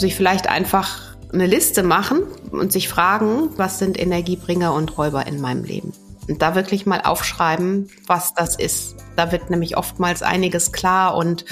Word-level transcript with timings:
sich 0.00 0.16
vielleicht 0.16 0.48
einfach 0.48 0.98
eine 1.32 1.46
Liste 1.46 1.82
machen 1.82 2.22
und 2.50 2.72
sich 2.72 2.88
fragen, 2.88 3.50
was 3.56 3.78
sind 3.78 3.98
Energiebringer 3.98 4.74
und 4.74 4.98
Räuber 4.98 5.26
in 5.26 5.40
meinem 5.40 5.64
Leben? 5.64 5.92
Und 6.28 6.42
da 6.42 6.54
wirklich 6.54 6.86
mal 6.86 7.00
aufschreiben, 7.02 7.88
was 8.06 8.34
das 8.34 8.56
ist. 8.56 8.96
Da 9.16 9.32
wird 9.32 9.50
nämlich 9.50 9.76
oftmals 9.76 10.22
einiges 10.22 10.72
klar 10.72 11.16
und 11.16 11.44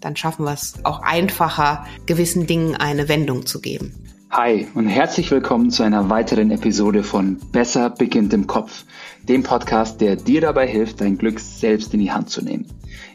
dann 0.00 0.16
schaffen 0.16 0.44
wir 0.44 0.52
es 0.52 0.74
auch 0.84 1.00
einfacher, 1.00 1.86
gewissen 2.06 2.46
Dingen 2.46 2.76
eine 2.76 3.08
Wendung 3.08 3.46
zu 3.46 3.60
geben. 3.60 4.05
Hi 4.30 4.66
und 4.74 4.88
herzlich 4.88 5.30
willkommen 5.30 5.70
zu 5.70 5.84
einer 5.84 6.10
weiteren 6.10 6.50
Episode 6.50 7.04
von 7.04 7.38
Besser 7.52 7.90
beginnt 7.90 8.34
im 8.34 8.48
Kopf, 8.48 8.84
dem 9.22 9.44
Podcast, 9.44 10.00
der 10.00 10.16
dir 10.16 10.40
dabei 10.40 10.66
hilft, 10.66 11.00
dein 11.00 11.16
Glück 11.16 11.38
selbst 11.38 11.94
in 11.94 12.00
die 12.00 12.10
Hand 12.10 12.28
zu 12.28 12.42
nehmen. 12.42 12.66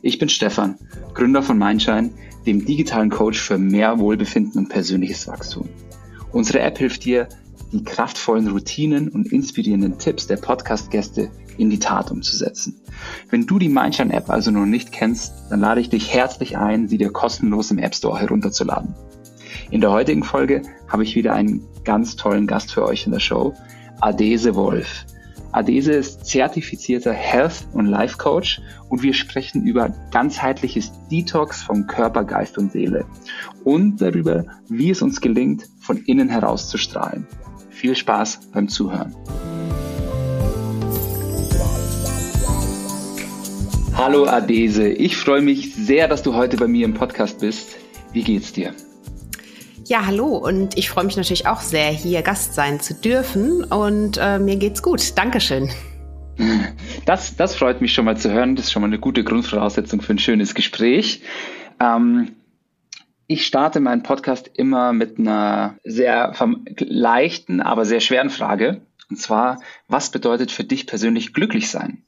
Ich 0.02 0.20
bin 0.20 0.30
Stefan, 0.30 0.78
Gründer 1.14 1.44
von 1.44 1.58
Mindshine, 1.58 2.12
dem 2.46 2.66
digitalen 2.66 3.10
Coach 3.10 3.40
für 3.40 3.58
mehr 3.58 4.00
Wohlbefinden 4.00 4.58
und 4.58 4.70
persönliches 4.70 5.28
Wachstum. 5.28 5.68
Unsere 6.32 6.62
App 6.62 6.78
hilft 6.78 7.04
dir, 7.04 7.28
die 7.74 7.84
kraftvollen 7.84 8.48
Routinen 8.48 9.10
und 9.10 9.32
inspirierenden 9.32 9.98
Tipps 10.00 10.28
der 10.28 10.38
Podcast-Gäste 10.38 11.30
in 11.58 11.70
die 11.70 11.80
Tat 11.80 12.10
umzusetzen. 12.10 12.82
Wenn 13.30 13.46
du 13.46 13.60
die 13.60 13.70
Mindshine-App 13.70 14.30
also 14.30 14.50
noch 14.50 14.66
nicht 14.66 14.94
kennst, 14.94 15.34
dann 15.50 15.60
lade 15.60 15.82
ich 15.82 15.90
dich 15.90 16.14
herzlich 16.14 16.58
ein, 16.58 16.88
sie 16.88 16.98
dir 16.98 17.12
kostenlos 17.12 17.70
im 17.70 17.80
App 17.80 17.96
Store 17.96 18.18
herunterzuladen. 18.18 18.96
In 19.72 19.80
der 19.80 19.92
heutigen 19.92 20.24
Folge 20.24 20.64
habe 20.90 21.04
ich 21.04 21.16
wieder 21.16 21.34
einen 21.34 21.66
ganz 21.86 22.18
tollen 22.18 22.46
Gast 22.46 22.74
für 22.74 22.84
euch 22.84 23.06
in 23.06 23.14
der 23.14 23.22
Show, 23.22 23.54
Adese 24.02 24.54
Wolf. 24.54 25.06
Adese 25.54 25.94
ist 25.94 26.26
zertifizierter 26.26 27.14
Health- 27.14 27.66
und 27.72 27.86
Life 27.86 28.18
Coach 28.18 28.62
und 28.90 29.02
wir 29.02 29.14
sprechen 29.14 29.66
über 29.66 29.96
ganzheitliches 30.12 30.92
Detox 31.10 31.64
von 31.64 31.88
Körper, 31.88 32.26
Geist 32.26 32.58
und 32.58 32.74
Seele 32.74 33.06
und 33.64 34.02
darüber, 34.02 34.44
wie 34.68 34.90
es 34.90 35.02
uns 35.02 35.22
gelingt, 35.22 35.64
von 35.80 35.98
innen 36.06 36.28
heraus 36.28 36.68
zu 36.68 36.78
strahlen. 36.78 37.26
Viel 37.70 37.96
Spaß 37.96 38.52
beim 38.52 38.68
Zuhören. 38.68 39.16
Hallo 43.94 44.26
Adese, 44.26 44.90
ich 44.90 45.16
freue 45.16 45.42
mich 45.42 45.74
sehr, 45.76 46.10
dass 46.10 46.24
du 46.24 46.34
heute 46.34 46.58
bei 46.58 46.68
mir 46.68 46.84
im 46.84 46.94
Podcast 46.94 47.40
bist. 47.40 47.78
Wie 48.12 48.24
geht's 48.24 48.52
dir? 48.52 48.74
Ja, 49.92 50.06
hallo 50.06 50.38
und 50.38 50.78
ich 50.78 50.90
freue 50.90 51.04
mich 51.04 51.18
natürlich 51.18 51.48
auch 51.48 51.60
sehr, 51.60 51.90
hier 51.90 52.22
Gast 52.22 52.54
sein 52.54 52.80
zu 52.80 52.94
dürfen 52.94 53.66
und 53.66 54.18
äh, 54.22 54.40
mir 54.40 54.56
geht's 54.56 54.82
gut. 54.82 55.18
Dankeschön. 55.18 55.70
Das, 57.06 57.36
das 57.36 57.56
freut 57.56 57.82
mich 57.82 57.94
schon 57.94 58.06
mal 58.06 58.16
zu 58.16 58.32
hören. 58.32 58.56
Das 58.56 58.68
ist 58.68 58.72
schon 58.72 58.84
mal 58.84 58.88
eine 58.88 59.00
gute 59.00 59.26
Grundvoraussetzung 59.26 60.02
für 60.02 60.14
ein 60.14 60.18
schönes 60.18 60.56
Gespräch. 60.56 61.24
Ähm, 61.82 62.38
ich 63.28 63.46
starte 63.46 63.82
meinen 63.82 64.02
Podcast 64.02 64.50
immer 64.54 64.94
mit 64.94 65.20
einer 65.20 65.76
sehr 65.84 66.34
leichten, 66.80 67.60
aber 67.60 67.84
sehr 67.84 68.00
schweren 68.00 68.30
Frage. 68.30 68.80
Und 69.10 69.18
zwar, 69.18 69.60
was 69.90 70.10
bedeutet 70.10 70.54
für 70.54 70.64
dich 70.64 70.88
persönlich 70.88 71.34
glücklich 71.34 71.70
sein? 71.70 72.06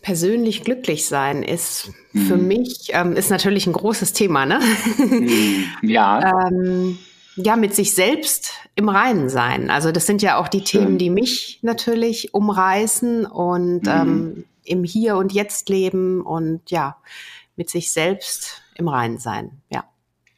Persönlich 0.00 0.64
glücklich 0.64 1.06
sein 1.06 1.42
ist 1.42 1.90
mhm. 2.12 2.20
für 2.26 2.36
mich, 2.36 2.90
ähm, 2.92 3.14
ist 3.14 3.30
natürlich 3.30 3.66
ein 3.66 3.72
großes 3.72 4.12
Thema, 4.12 4.46
ne? 4.46 4.60
Mhm. 4.96 5.64
Ja. 5.82 6.48
ähm, 6.48 6.98
ja, 7.36 7.56
mit 7.56 7.74
sich 7.74 7.94
selbst 7.94 8.52
im 8.74 8.88
Reinen 8.88 9.28
sein. 9.28 9.70
Also 9.70 9.92
das 9.92 10.06
sind 10.06 10.22
ja 10.22 10.38
auch 10.38 10.48
die 10.48 10.58
Schön. 10.58 10.82
Themen, 10.82 10.98
die 10.98 11.10
mich 11.10 11.60
natürlich 11.62 12.34
umreißen 12.34 13.26
und 13.26 13.82
mhm. 13.82 13.88
ähm, 13.88 14.44
im 14.64 14.84
Hier 14.84 15.16
und 15.16 15.32
Jetzt 15.32 15.68
leben 15.68 16.20
und 16.22 16.70
ja, 16.70 16.96
mit 17.56 17.70
sich 17.70 17.92
selbst 17.92 18.62
im 18.76 18.88
Reinen 18.88 19.18
sein. 19.18 19.62
Ja. 19.70 19.84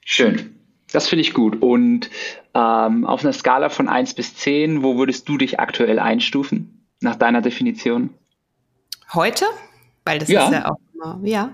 Schön. 0.05 0.57
Das 0.93 1.09
finde 1.09 1.23
ich 1.23 1.35
gut. 1.35 1.63
Und 1.63 2.11
ähm, 2.55 3.05
auf 3.05 3.23
einer 3.23 3.33
Skala 3.33 3.69
von 3.69 3.89
1 3.89 4.15
bis 4.15 4.35
10, 4.35 4.83
wo 4.83 4.97
würdest 4.97 5.29
du 5.29 5.39
dich 5.39 5.61
aktuell 5.61 5.99
einstufen, 5.99 6.87
nach 7.01 7.17
deiner 7.17 7.43
Definition? 7.43 8.11
Heute? 9.15 9.45
Weil 10.05 10.19
das 10.19 10.29
ja. 10.29 10.45
ist 10.45 10.53
ja 10.53 10.71
auch 10.71 10.79
immer, 10.95 11.21
ja. 11.23 11.51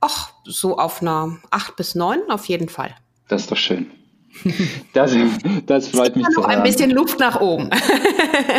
Ach, 0.00 0.32
so 0.44 0.78
auf 0.78 1.00
einer 1.00 1.38
8 1.50 1.76
bis 1.76 1.94
9 1.94 2.18
auf 2.28 2.46
jeden 2.46 2.68
Fall. 2.68 2.94
Das 3.28 3.42
ist 3.42 3.50
doch 3.50 3.56
schön. 3.56 3.90
Das, 4.94 5.14
das 5.66 5.88
freut 5.88 6.16
mich 6.16 6.26
noch 6.36 6.44
ein 6.46 6.62
bisschen 6.62 6.90
Luft 6.90 7.18
nach 7.18 7.40
oben. 7.40 7.70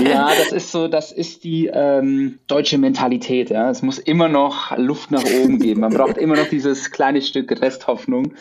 Ja, 0.04 0.30
das 0.30 0.52
ist 0.52 0.72
so, 0.72 0.88
das 0.88 1.12
ist 1.12 1.44
die 1.44 1.68
ähm, 1.68 2.40
deutsche 2.48 2.78
Mentalität. 2.78 3.50
Ja. 3.50 3.70
Es 3.70 3.82
muss 3.82 4.00
immer 4.00 4.28
noch 4.28 4.76
Luft 4.78 5.12
nach 5.12 5.24
oben 5.24 5.60
geben. 5.60 5.82
Man 5.82 5.94
braucht 5.94 6.18
immer 6.18 6.36
noch 6.36 6.48
dieses 6.48 6.92
kleine 6.92 7.22
Stück 7.22 7.52
Resthoffnung. 7.62 8.34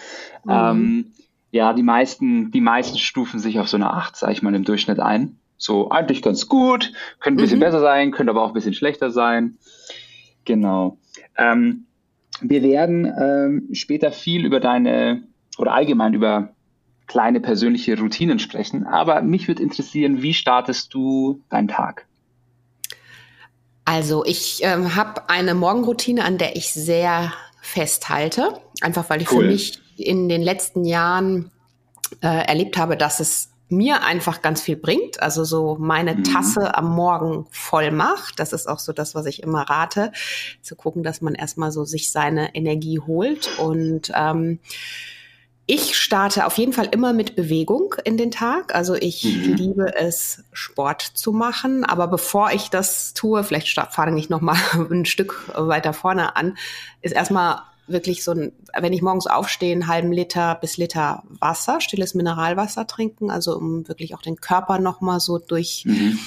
Mhm. 0.44 0.50
Ähm, 0.50 1.12
ja, 1.50 1.72
die 1.72 1.82
meisten, 1.82 2.50
die 2.50 2.60
meisten 2.60 2.98
stufen 2.98 3.38
sich 3.40 3.60
auf 3.60 3.68
so 3.68 3.76
eine 3.76 3.92
8, 3.92 4.16
sage 4.16 4.32
ich 4.32 4.42
mal, 4.42 4.54
im 4.54 4.64
Durchschnitt 4.64 5.00
ein. 5.00 5.38
So 5.62 5.90
eigentlich 5.90 6.22
ganz 6.22 6.48
gut, 6.48 6.92
könnte 7.20 7.40
ein 7.40 7.44
bisschen 7.44 7.58
mhm. 7.58 7.64
besser 7.64 7.80
sein, 7.80 8.10
könnte 8.10 8.30
aber 8.30 8.42
auch 8.42 8.48
ein 8.48 8.54
bisschen 8.54 8.74
schlechter 8.74 9.12
sein. 9.12 9.58
Genau. 10.44 10.98
Ähm, 11.38 11.86
wir 12.40 12.64
werden 12.64 13.04
ähm, 13.04 13.68
später 13.72 14.10
viel 14.10 14.44
über 14.44 14.58
deine 14.58 15.22
oder 15.58 15.72
allgemein 15.72 16.14
über 16.14 16.48
kleine 17.06 17.38
persönliche 17.38 17.96
Routinen 17.96 18.40
sprechen, 18.40 18.86
aber 18.86 19.22
mich 19.22 19.46
würde 19.46 19.62
interessieren, 19.62 20.20
wie 20.22 20.34
startest 20.34 20.92
du 20.94 21.40
deinen 21.48 21.68
Tag? 21.68 22.06
Also 23.84 24.24
ich 24.24 24.62
ähm, 24.62 24.96
habe 24.96 25.28
eine 25.28 25.54
Morgenroutine, 25.54 26.24
an 26.24 26.38
der 26.38 26.56
ich 26.56 26.72
sehr 26.72 27.32
festhalte, 27.60 28.60
einfach 28.80 29.08
weil 29.10 29.22
ich 29.22 29.30
cool. 29.30 29.44
für 29.44 29.50
mich 29.50 29.80
in 29.96 30.28
den 30.28 30.42
letzten 30.42 30.84
Jahren 30.84 31.52
äh, 32.20 32.46
erlebt 32.48 32.76
habe, 32.76 32.96
dass 32.96 33.20
es 33.20 33.51
mir 33.72 34.02
einfach 34.02 34.42
ganz 34.42 34.60
viel 34.60 34.76
bringt. 34.76 35.20
Also 35.20 35.44
so 35.44 35.76
meine 35.80 36.14
mhm. 36.14 36.24
Tasse 36.24 36.76
am 36.76 36.94
Morgen 36.94 37.46
voll 37.50 37.90
macht. 37.90 38.38
Das 38.38 38.52
ist 38.52 38.68
auch 38.68 38.78
so 38.78 38.92
das, 38.92 39.14
was 39.14 39.26
ich 39.26 39.42
immer 39.42 39.62
rate, 39.62 40.12
zu 40.60 40.76
gucken, 40.76 41.02
dass 41.02 41.20
man 41.20 41.34
erstmal 41.34 41.72
so 41.72 41.84
sich 41.84 42.12
seine 42.12 42.54
Energie 42.54 43.00
holt. 43.00 43.58
Und 43.58 44.12
ähm, 44.14 44.60
ich 45.66 45.98
starte 45.98 46.44
auf 46.44 46.58
jeden 46.58 46.72
Fall 46.72 46.88
immer 46.90 47.12
mit 47.12 47.34
Bewegung 47.34 47.94
in 48.04 48.16
den 48.16 48.30
Tag. 48.30 48.74
Also 48.74 48.94
ich 48.94 49.24
mhm. 49.24 49.54
liebe 49.54 49.96
es, 49.96 50.44
Sport 50.52 51.02
zu 51.02 51.32
machen. 51.32 51.84
Aber 51.84 52.08
bevor 52.08 52.50
ich 52.52 52.68
das 52.68 53.14
tue, 53.14 53.42
vielleicht 53.44 53.68
fange 53.90 54.18
ich 54.18 54.28
noch 54.28 54.40
mal 54.40 54.58
ein 54.90 55.06
Stück 55.06 55.50
weiter 55.56 55.92
vorne 55.92 56.36
an, 56.36 56.56
ist 57.00 57.14
erstmal 57.14 57.62
wirklich 57.92 58.24
so 58.24 58.32
ein, 58.32 58.52
wenn 58.78 58.92
ich 58.92 59.02
morgens 59.02 59.26
aufstehe, 59.26 59.72
einen 59.72 59.86
halben 59.86 60.12
Liter 60.12 60.56
bis 60.60 60.76
Liter 60.76 61.22
Wasser, 61.28 61.80
stilles 61.80 62.14
Mineralwasser 62.14 62.86
trinken, 62.86 63.30
also 63.30 63.56
um 63.56 63.86
wirklich 63.88 64.14
auch 64.14 64.22
den 64.22 64.36
Körper 64.36 64.78
nochmal 64.78 65.20
so 65.20 65.38
durch 65.38 65.84
mhm. 65.86 66.18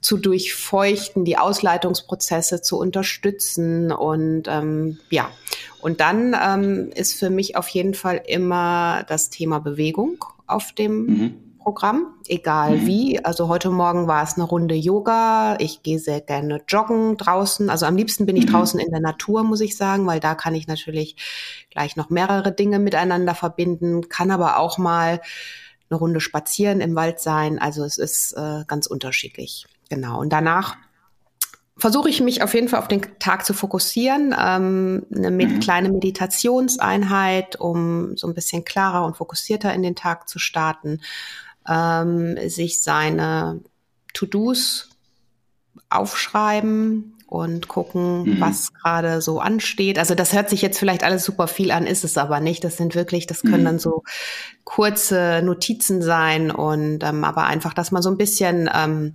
zu 0.00 0.16
durchfeuchten, 0.16 1.24
die 1.24 1.38
Ausleitungsprozesse 1.38 2.62
zu 2.62 2.78
unterstützen 2.78 3.92
und 3.92 4.44
ähm, 4.48 4.98
ja. 5.10 5.30
Und 5.80 6.00
dann 6.00 6.34
ähm, 6.40 6.90
ist 6.94 7.14
für 7.14 7.30
mich 7.30 7.56
auf 7.56 7.68
jeden 7.68 7.94
Fall 7.94 8.22
immer 8.26 9.04
das 9.06 9.30
Thema 9.30 9.58
Bewegung 9.58 10.24
auf 10.46 10.72
dem 10.72 11.06
mhm. 11.06 11.34
Programm, 11.64 12.14
egal 12.28 12.76
mhm. 12.76 12.86
wie. 12.86 13.24
Also 13.24 13.48
heute 13.48 13.70
Morgen 13.70 14.06
war 14.06 14.22
es 14.22 14.34
eine 14.34 14.44
Runde 14.44 14.74
Yoga. 14.74 15.56
Ich 15.58 15.82
gehe 15.82 15.98
sehr 15.98 16.20
gerne 16.20 16.60
joggen 16.68 17.16
draußen. 17.16 17.70
Also 17.70 17.86
am 17.86 17.96
liebsten 17.96 18.26
bin 18.26 18.36
ich 18.36 18.46
mhm. 18.46 18.50
draußen 18.50 18.78
in 18.78 18.90
der 18.90 19.00
Natur, 19.00 19.42
muss 19.42 19.62
ich 19.62 19.76
sagen, 19.76 20.06
weil 20.06 20.20
da 20.20 20.34
kann 20.34 20.54
ich 20.54 20.68
natürlich 20.68 21.16
gleich 21.70 21.96
noch 21.96 22.10
mehrere 22.10 22.52
Dinge 22.52 22.78
miteinander 22.78 23.34
verbinden, 23.34 24.08
kann 24.10 24.30
aber 24.30 24.58
auch 24.58 24.76
mal 24.76 25.22
eine 25.88 25.98
Runde 25.98 26.20
spazieren 26.20 26.82
im 26.82 26.94
Wald 26.94 27.18
sein. 27.18 27.58
Also 27.58 27.82
es 27.82 27.96
ist 27.96 28.32
äh, 28.34 28.64
ganz 28.66 28.86
unterschiedlich. 28.86 29.66
Genau. 29.88 30.20
Und 30.20 30.32
danach 30.32 30.76
versuche 31.76 32.08
ich 32.08 32.20
mich 32.20 32.42
auf 32.42 32.54
jeden 32.54 32.68
Fall 32.68 32.78
auf 32.78 32.88
den 32.88 33.02
Tag 33.18 33.44
zu 33.44 33.54
fokussieren. 33.54 34.34
Ähm, 34.38 35.06
eine 35.14 35.30
mit 35.30 35.50
mhm. 35.50 35.60
kleine 35.60 35.88
Meditationseinheit, 35.90 37.56
um 37.56 38.16
so 38.16 38.28
ein 38.28 38.34
bisschen 38.34 38.64
klarer 38.64 39.04
und 39.06 39.16
fokussierter 39.16 39.72
in 39.74 39.82
den 39.82 39.96
Tag 39.96 40.28
zu 40.28 40.38
starten 40.38 41.00
ähm, 41.68 42.36
sich 42.48 42.82
seine 42.82 43.60
To-Dos 44.12 44.90
aufschreiben 45.90 47.14
und 47.26 47.68
gucken, 47.68 48.22
mhm. 48.22 48.40
was 48.40 48.72
gerade 48.72 49.20
so 49.20 49.40
ansteht. 49.40 49.98
Also 49.98 50.14
das 50.14 50.32
hört 50.32 50.50
sich 50.50 50.62
jetzt 50.62 50.78
vielleicht 50.78 51.02
alles 51.02 51.24
super 51.24 51.48
viel 51.48 51.70
an, 51.72 51.86
ist 51.86 52.04
es 52.04 52.16
aber 52.16 52.40
nicht. 52.40 52.62
Das 52.62 52.76
sind 52.76 52.94
wirklich, 52.94 53.26
das 53.26 53.42
können 53.42 53.62
mhm. 53.62 53.64
dann 53.64 53.78
so 53.78 54.02
kurze 54.64 55.42
Notizen 55.42 56.00
sein 56.00 56.50
und 56.50 57.02
ähm, 57.02 57.24
aber 57.24 57.44
einfach, 57.44 57.74
dass 57.74 57.90
man 57.90 58.02
so 58.02 58.10
ein 58.10 58.18
bisschen 58.18 58.70
ähm, 58.72 59.14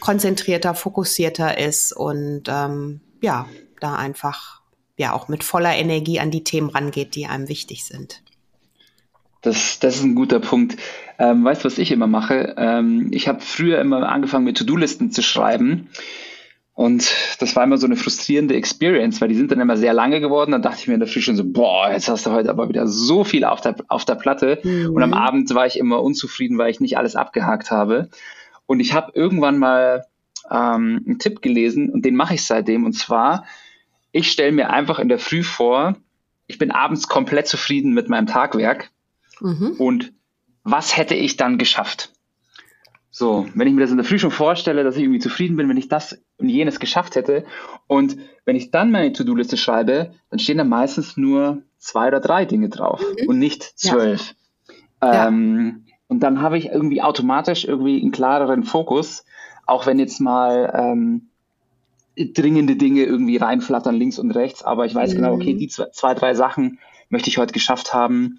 konzentrierter, 0.00 0.74
fokussierter 0.74 1.58
ist 1.58 1.92
und 1.92 2.44
ähm, 2.48 3.00
ja, 3.20 3.46
da 3.80 3.96
einfach 3.96 4.62
ja 4.96 5.12
auch 5.12 5.28
mit 5.28 5.44
voller 5.44 5.74
Energie 5.74 6.20
an 6.20 6.30
die 6.30 6.44
Themen 6.44 6.70
rangeht, 6.70 7.14
die 7.14 7.26
einem 7.26 7.48
wichtig 7.48 7.84
sind. 7.84 8.22
Das, 9.42 9.78
das 9.78 9.96
ist 9.96 10.02
ein 10.02 10.14
guter 10.14 10.40
Punkt. 10.40 10.76
Ähm, 11.18 11.44
weißt 11.44 11.64
du, 11.64 11.66
was 11.66 11.78
ich 11.78 11.90
immer 11.90 12.06
mache? 12.06 12.54
Ähm, 12.56 13.08
ich 13.10 13.28
habe 13.28 13.40
früher 13.40 13.80
immer 13.80 14.08
angefangen, 14.08 14.44
mit 14.44 14.56
To-Do-Listen 14.56 15.10
zu 15.10 15.22
schreiben. 15.22 15.88
Und 16.74 17.12
das 17.40 17.56
war 17.56 17.64
immer 17.64 17.76
so 17.76 17.86
eine 17.86 17.96
frustrierende 17.96 18.54
Experience, 18.54 19.20
weil 19.20 19.28
die 19.28 19.34
sind 19.34 19.50
dann 19.50 19.58
immer 19.58 19.76
sehr 19.76 19.92
lange 19.92 20.20
geworden. 20.20 20.52
Dann 20.52 20.62
dachte 20.62 20.78
ich 20.78 20.86
mir 20.86 20.94
in 20.94 21.00
der 21.00 21.08
Früh 21.08 21.20
schon 21.20 21.34
so, 21.34 21.42
boah, 21.44 21.90
jetzt 21.90 22.08
hast 22.08 22.24
du 22.26 22.30
heute 22.30 22.50
aber 22.50 22.68
wieder 22.68 22.86
so 22.86 23.24
viel 23.24 23.44
auf 23.44 23.60
der, 23.60 23.74
auf 23.88 24.04
der 24.04 24.14
Platte. 24.14 24.60
Mhm. 24.62 24.94
Und 24.94 25.02
am 25.02 25.12
Abend 25.12 25.52
war 25.56 25.66
ich 25.66 25.76
immer 25.76 26.00
unzufrieden, 26.00 26.56
weil 26.56 26.70
ich 26.70 26.78
nicht 26.78 26.96
alles 26.96 27.16
abgehakt 27.16 27.72
habe. 27.72 28.10
Und 28.66 28.78
ich 28.78 28.94
habe 28.94 29.10
irgendwann 29.14 29.58
mal 29.58 30.06
ähm, 30.52 31.02
einen 31.04 31.18
Tipp 31.18 31.42
gelesen 31.42 31.90
und 31.90 32.04
den 32.04 32.14
mache 32.14 32.34
ich 32.34 32.44
seitdem. 32.44 32.84
Und 32.84 32.92
zwar, 32.92 33.44
ich 34.12 34.30
stelle 34.30 34.52
mir 34.52 34.70
einfach 34.70 35.00
in 35.00 35.08
der 35.08 35.18
Früh 35.18 35.42
vor, 35.42 35.96
ich 36.46 36.58
bin 36.58 36.70
abends 36.70 37.08
komplett 37.08 37.48
zufrieden 37.48 37.92
mit 37.92 38.08
meinem 38.08 38.28
Tagwerk. 38.28 38.92
Mhm. 39.40 39.74
Und 39.78 40.12
was 40.70 40.96
hätte 40.96 41.14
ich 41.14 41.36
dann 41.36 41.58
geschafft? 41.58 42.12
So, 43.10 43.46
wenn 43.54 43.66
ich 43.66 43.74
mir 43.74 43.80
das 43.80 43.90
in 43.90 43.96
der 43.96 44.04
Früh 44.04 44.18
schon 44.18 44.30
vorstelle, 44.30 44.84
dass 44.84 44.96
ich 44.96 45.02
irgendwie 45.02 45.18
zufrieden 45.18 45.56
bin, 45.56 45.68
wenn 45.68 45.76
ich 45.76 45.88
das 45.88 46.22
und 46.36 46.48
jenes 46.48 46.78
geschafft 46.78 47.16
hätte. 47.16 47.44
Und 47.86 48.16
wenn 48.44 48.54
ich 48.54 48.70
dann 48.70 48.90
meine 48.90 49.12
To-Do-Liste 49.12 49.56
schreibe, 49.56 50.12
dann 50.30 50.38
stehen 50.38 50.58
da 50.58 50.64
meistens 50.64 51.16
nur 51.16 51.62
zwei 51.78 52.08
oder 52.08 52.20
drei 52.20 52.44
Dinge 52.44 52.68
drauf 52.68 53.00
mhm. 53.00 53.28
und 53.28 53.38
nicht 53.38 53.62
zwölf. 53.78 54.34
Ja. 55.02 55.28
Ähm, 55.28 55.84
ja. 55.86 55.94
Und 56.08 56.20
dann 56.20 56.42
habe 56.42 56.58
ich 56.58 56.66
irgendwie 56.66 57.02
automatisch 57.02 57.64
irgendwie 57.64 58.00
einen 58.00 58.12
klareren 58.12 58.62
Fokus, 58.62 59.24
auch 59.66 59.86
wenn 59.86 59.98
jetzt 59.98 60.20
mal 60.20 60.72
ähm, 60.74 61.30
dringende 62.16 62.76
Dinge 62.76 63.02
irgendwie 63.02 63.36
reinflattern 63.36 63.94
links 63.94 64.18
und 64.18 64.30
rechts. 64.32 64.62
Aber 64.62 64.86
ich 64.86 64.94
weiß 64.94 65.12
mhm. 65.12 65.16
genau, 65.16 65.34
okay, 65.34 65.54
die 65.54 65.68
zwei, 65.68 65.86
zwei, 65.92 66.14
drei 66.14 66.34
Sachen 66.34 66.78
möchte 67.08 67.30
ich 67.30 67.38
heute 67.38 67.52
geschafft 67.52 67.94
haben, 67.94 68.38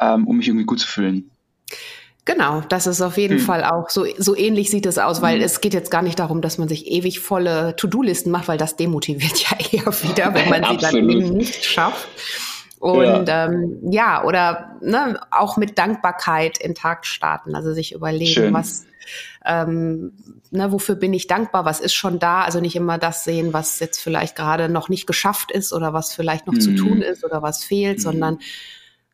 ähm, 0.00 0.26
um 0.26 0.36
mich 0.36 0.48
irgendwie 0.48 0.66
gut 0.66 0.80
zu 0.80 0.86
fühlen. 0.86 1.30
Genau, 2.26 2.62
das 2.62 2.86
ist 2.86 3.02
auf 3.02 3.18
jeden 3.18 3.38
hm. 3.38 3.44
Fall 3.44 3.64
auch 3.64 3.90
so, 3.90 4.06
so 4.16 4.34
ähnlich 4.34 4.70
sieht 4.70 4.86
es 4.86 4.96
aus, 4.96 5.20
weil 5.20 5.36
hm. 5.36 5.44
es 5.44 5.60
geht 5.60 5.74
jetzt 5.74 5.90
gar 5.90 6.00
nicht 6.00 6.18
darum, 6.18 6.40
dass 6.40 6.56
man 6.56 6.68
sich 6.68 6.86
ewig 6.86 7.20
volle 7.20 7.76
To-Do-Listen 7.76 8.30
macht, 8.30 8.48
weil 8.48 8.56
das 8.56 8.76
demotiviert 8.76 9.38
ja 9.50 9.58
eher 9.58 9.86
wieder, 10.02 10.34
wenn 10.34 10.48
man 10.48 10.64
sie 10.64 10.76
dann 10.78 10.96
eben 10.96 11.36
nicht 11.36 11.64
schafft. 11.64 12.08
Und 12.78 13.28
ja, 13.28 13.46
ähm, 13.46 13.78
ja 13.90 14.24
oder 14.24 14.76
ne, 14.82 15.18
auch 15.30 15.56
mit 15.56 15.78
Dankbarkeit 15.78 16.58
in 16.58 16.74
Tag 16.74 17.06
starten, 17.06 17.54
also 17.54 17.72
sich 17.72 17.92
überlegen, 17.92 18.32
Schön. 18.32 18.54
was, 18.54 18.84
ähm, 19.44 20.12
ne, 20.50 20.70
wofür 20.70 20.94
bin 20.94 21.14
ich 21.14 21.26
dankbar, 21.26 21.64
was 21.64 21.80
ist 21.80 21.94
schon 21.94 22.18
da, 22.18 22.42
also 22.42 22.60
nicht 22.60 22.76
immer 22.76 22.98
das 22.98 23.24
sehen, 23.24 23.54
was 23.54 23.80
jetzt 23.80 24.00
vielleicht 24.00 24.36
gerade 24.36 24.68
noch 24.68 24.90
nicht 24.90 25.06
geschafft 25.06 25.50
ist 25.50 25.72
oder 25.72 25.92
was 25.92 26.12
vielleicht 26.14 26.46
noch 26.46 26.54
hm. 26.54 26.60
zu 26.60 26.74
tun 26.74 27.02
ist 27.02 27.24
oder 27.24 27.42
was 27.42 27.64
fehlt, 27.64 27.96
hm. 27.96 28.02
sondern 28.02 28.38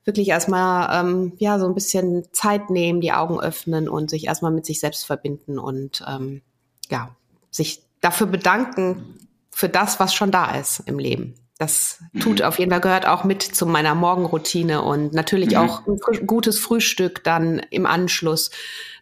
wirklich 0.05 0.29
erstmal 0.29 1.05
ähm, 1.05 1.33
ja 1.39 1.59
so 1.59 1.67
ein 1.67 1.75
bisschen 1.75 2.25
Zeit 2.33 2.71
nehmen, 2.71 3.01
die 3.01 3.13
Augen 3.13 3.41
öffnen 3.41 3.89
und 3.89 4.11
sich 4.11 4.27
erstmal 4.27 4.53
mit 4.53 4.67
sich 4.67 4.81
selbst 4.81 5.05
verbinden 5.05 5.59
und 5.59 6.05
ähm, 6.09 6.43
ja, 6.91 7.15
sich 7.51 7.83
dafür 8.01 8.27
bedanken 8.27 9.19
für 9.51 9.69
das, 9.69 10.01
was 10.01 10.15
schon 10.15 10.31
da 10.31 10.57
ist 10.57 10.83
im 10.87 10.99
Leben. 10.99 11.35
Das 11.59 12.03
tut 12.21 12.39
mhm. 12.39 12.47
auf 12.47 12.59
jeden 12.59 12.71
Fall, 12.71 12.81
gehört 12.81 13.07
auch 13.07 13.25
mit 13.25 13.43
zu 13.43 13.67
meiner 13.67 13.95
Morgenroutine 13.95 14.81
und 14.81 15.13
natürlich 15.13 15.51
mhm. 15.51 15.57
auch 15.57 15.87
ein 15.87 15.99
fr 15.99 16.25
gutes 16.25 16.59
Frühstück 16.59 17.23
dann 17.23 17.59
im 17.71 17.85
Anschluss, 17.85 18.51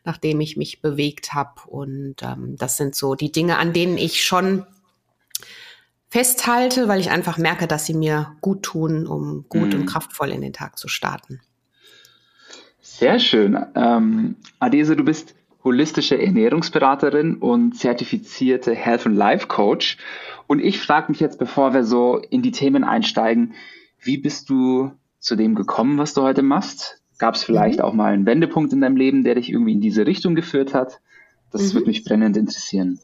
nachdem 0.05 0.41
ich 0.41 0.57
mich 0.57 0.83
bewegt 0.83 1.35
habe. 1.35 1.61
Und 1.69 2.17
ähm, 2.23 2.57
das 2.59 2.77
sind 2.77 2.97
so 2.97 3.15
die 3.15 3.31
Dinge, 3.31 3.59
an 3.59 3.73
denen 3.73 3.97
ich 3.97 4.25
schon 4.25 4.67
festhalte, 6.11 6.89
weil 6.89 7.01
ich 7.01 7.11
einfach 7.11 7.39
merke, 7.39 7.67
dass 7.67 7.87
sie 7.87 7.95
mir 7.95 8.35
gut 8.41 8.63
tun, 8.63 9.07
um 9.07 9.45
gut 9.49 9.75
mhm. 9.75 9.81
und 9.81 9.87
kraftvoll 9.87 10.31
in 10.31 10.41
den 10.41 10.53
Tag 10.53 10.79
zu 10.79 10.89
starten. 10.89 11.41
Sehr 12.81 13.19
schön. 13.19 13.59
Ähm, 13.75 14.37
Adese, 14.59 14.97
du 14.97 15.05
bist 15.05 15.35
holistische 15.63 16.21
Ernährungsberaterin 16.21 17.37
und 17.37 17.77
zertifizierte 17.77 18.75
Health 18.75 19.07
and 19.07 19.17
Life 19.17 19.47
Coach. 19.49 19.99
Und 20.47 20.61
ich 20.61 20.81
frage 20.81 21.13
mich 21.13 21.21
jetzt, 21.21 21.39
bevor 21.39 21.75
wir 21.75 21.85
so 21.85 22.19
in 22.31 22.43
die 22.43 22.53
Themen 22.53 22.85
einsteigen, 22.85 23.55
wie 24.01 24.17
bist 24.17 24.49
du 24.49 24.93
zu 25.19 25.37
dem 25.37 25.55
gekommen, 25.55 25.99
was 25.99 26.15
du 26.15 26.23
heute 26.23 26.43
machst? 26.43 27.03
Gab 27.19 27.35
es 27.35 27.45
vielleicht 27.45 27.81
mhm. 27.81 27.85
auch 27.85 27.93
mal 27.93 28.13
einen 28.13 28.27
Wendepunkt 28.27 28.73
in 28.73 28.81
deinem 28.81 28.97
Leben, 28.97 29.25
der 29.25 29.35
dich 29.35 29.51
irgendwie 29.51 29.73
in 29.73 29.81
diese 29.81 30.07
Richtung 30.07 30.35
geführt 30.35 30.73
hat? 30.73 31.01
Das 31.51 31.63
mhm. 31.63 31.75
würde 31.75 31.87
mich 31.89 32.05
brennend 32.05 32.37
interessieren. 32.37 33.01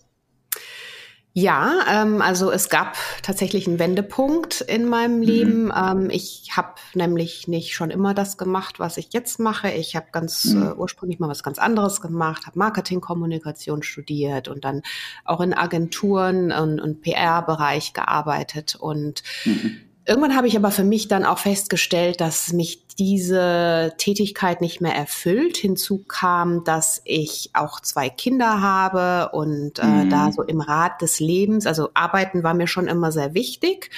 Ja, 1.37 1.81
ähm, 1.91 2.23
also 2.23 2.53
es 2.53 2.69
gab 2.69 2.97
tatsächlich 3.23 3.67
einen 3.67 3.81
Wendepunkt 3.81 4.61
in 4.61 4.87
meinem 4.87 5.17
mhm. 5.17 5.23
Leben. 5.23 5.73
Ähm, 5.77 6.09
ich 6.09 6.51
habe 6.57 6.75
nämlich 6.95 7.49
nicht 7.49 7.75
schon 7.75 7.91
immer 7.91 8.15
das 8.15 8.39
gemacht, 8.39 8.79
was 8.79 8.99
ich 8.99 9.09
jetzt 9.11 9.41
mache. 9.41 9.69
Ich 9.73 9.97
habe 9.97 10.07
ganz 10.13 10.45
mhm. 10.45 10.63
äh, 10.63 10.73
ursprünglich 10.75 11.19
mal 11.19 11.29
was 11.29 11.43
ganz 11.43 11.59
anderes 11.59 12.01
gemacht, 12.01 12.47
habe 12.47 12.57
Marketingkommunikation 12.57 13.83
studiert 13.83 14.47
und 14.47 14.65
dann 14.65 14.83
auch 15.25 15.41
in 15.41 15.55
Agenturen 15.55 16.53
und, 16.53 16.79
und 16.79 17.03
PR-Bereich 17.03 17.95
gearbeitet 17.95 18.77
und 18.77 19.25
mhm. 19.45 19.81
Irgendwann 20.07 20.37
habe 20.37 20.47
ich 20.47 20.57
aber 20.57 20.71
für 20.71 20.85
mich 20.85 21.09
dann 21.09 21.25
auch 21.25 21.39
festgestellt, 21.39 22.21
dass 22.21 22.53
mich 22.53 22.87
diese 22.99 23.95
Tätigkeit 23.97 24.61
nicht 24.61 24.83
mehr 24.83 24.95
erfüllt. 24.95 25.57
Hinzu 25.57 26.05
kam, 26.07 26.63
dass 26.65 27.01
ich 27.05 27.51
auch 27.55 27.81
zwei 27.81 28.11
Kinder 28.11 28.61
habe 28.61 29.35
und 29.35 29.79
äh, 29.79 29.87
mhm. 29.87 30.11
da 30.11 30.31
so 30.31 30.43
im 30.43 30.61
Rat 30.61 31.01
des 31.01 31.21
Lebens, 31.21 31.67
also 31.67 31.89
arbeiten 31.95 32.43
war 32.43 32.53
mir 32.53 32.67
schon 32.67 32.87
immer 32.87 33.13
sehr 33.13 33.33
wichtig. 33.33 33.91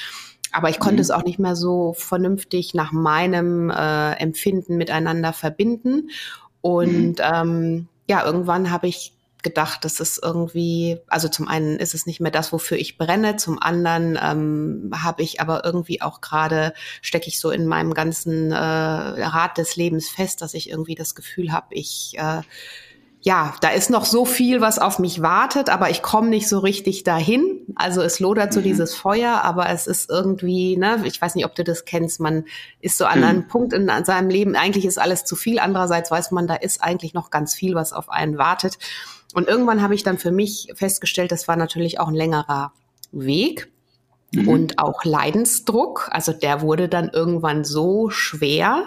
Aber 0.52 0.70
ich 0.70 0.78
konnte 0.78 0.96
mhm. 0.96 1.00
es 1.00 1.10
auch 1.10 1.24
nicht 1.24 1.40
mehr 1.40 1.56
so 1.56 1.92
vernünftig 1.98 2.72
nach 2.72 2.92
meinem 2.92 3.70
äh, 3.70 4.12
Empfinden 4.12 4.76
miteinander 4.76 5.32
verbinden. 5.32 6.10
Und 6.60 7.18
mhm. 7.18 7.24
ähm, 7.34 7.88
ja, 8.08 8.24
irgendwann 8.24 8.70
habe 8.70 8.86
ich 8.86 9.15
gedacht, 9.46 9.84
das 9.84 10.00
ist 10.00 10.20
irgendwie, 10.24 10.98
also 11.06 11.28
zum 11.28 11.46
einen 11.46 11.76
ist 11.78 11.94
es 11.94 12.04
nicht 12.04 12.18
mehr 12.18 12.32
das, 12.32 12.52
wofür 12.52 12.76
ich 12.76 12.98
brenne, 12.98 13.36
zum 13.36 13.62
anderen 13.62 14.18
ähm, 14.20 14.90
habe 14.92 15.22
ich 15.22 15.40
aber 15.40 15.64
irgendwie 15.64 16.02
auch 16.02 16.20
gerade, 16.20 16.74
stecke 17.00 17.28
ich 17.28 17.38
so 17.38 17.50
in 17.50 17.68
meinem 17.68 17.94
ganzen 17.94 18.50
äh, 18.50 18.56
Rad 18.56 19.56
des 19.56 19.76
Lebens 19.76 20.08
fest, 20.08 20.42
dass 20.42 20.52
ich 20.52 20.68
irgendwie 20.68 20.96
das 20.96 21.14
Gefühl 21.14 21.52
habe, 21.52 21.68
ich 21.70 22.14
äh, 22.18 22.40
ja, 23.26 23.56
da 23.60 23.70
ist 23.70 23.90
noch 23.90 24.04
so 24.04 24.24
viel, 24.24 24.60
was 24.60 24.78
auf 24.78 25.00
mich 25.00 25.20
wartet, 25.20 25.68
aber 25.68 25.90
ich 25.90 26.00
komme 26.00 26.28
nicht 26.28 26.48
so 26.48 26.60
richtig 26.60 27.02
dahin. 27.02 27.66
Also 27.74 28.00
es 28.00 28.20
lodert 28.20 28.52
so 28.52 28.60
mhm. 28.60 28.64
dieses 28.64 28.94
Feuer, 28.94 29.42
aber 29.42 29.68
es 29.68 29.88
ist 29.88 30.08
irgendwie, 30.08 30.76
ne, 30.76 31.00
ich 31.02 31.20
weiß 31.20 31.34
nicht, 31.34 31.44
ob 31.44 31.56
du 31.56 31.64
das 31.64 31.84
kennst, 31.84 32.20
man 32.20 32.44
ist 32.80 32.96
so 32.96 33.04
an 33.04 33.24
einem 33.24 33.38
mhm. 33.38 33.48
Punkt 33.48 33.72
in 33.72 33.90
seinem 34.04 34.30
Leben, 34.30 34.54
eigentlich 34.54 34.84
ist 34.84 35.00
alles 35.00 35.24
zu 35.24 35.34
viel, 35.34 35.58
andererseits 35.58 36.08
weiß 36.08 36.30
man, 36.30 36.46
da 36.46 36.54
ist 36.54 36.80
eigentlich 36.80 37.14
noch 37.14 37.30
ganz 37.30 37.52
viel, 37.52 37.74
was 37.74 37.92
auf 37.92 38.10
einen 38.10 38.38
wartet. 38.38 38.78
Und 39.34 39.48
irgendwann 39.48 39.82
habe 39.82 39.96
ich 39.96 40.04
dann 40.04 40.18
für 40.18 40.30
mich 40.30 40.68
festgestellt, 40.76 41.32
das 41.32 41.48
war 41.48 41.56
natürlich 41.56 41.98
auch 41.98 42.06
ein 42.06 42.14
längerer 42.14 42.70
Weg 43.10 43.72
mhm. 44.32 44.48
und 44.48 44.78
auch 44.78 45.04
Leidensdruck. 45.04 46.08
Also 46.12 46.32
der 46.32 46.60
wurde 46.60 46.88
dann 46.88 47.08
irgendwann 47.08 47.64
so 47.64 48.10
schwer, 48.10 48.84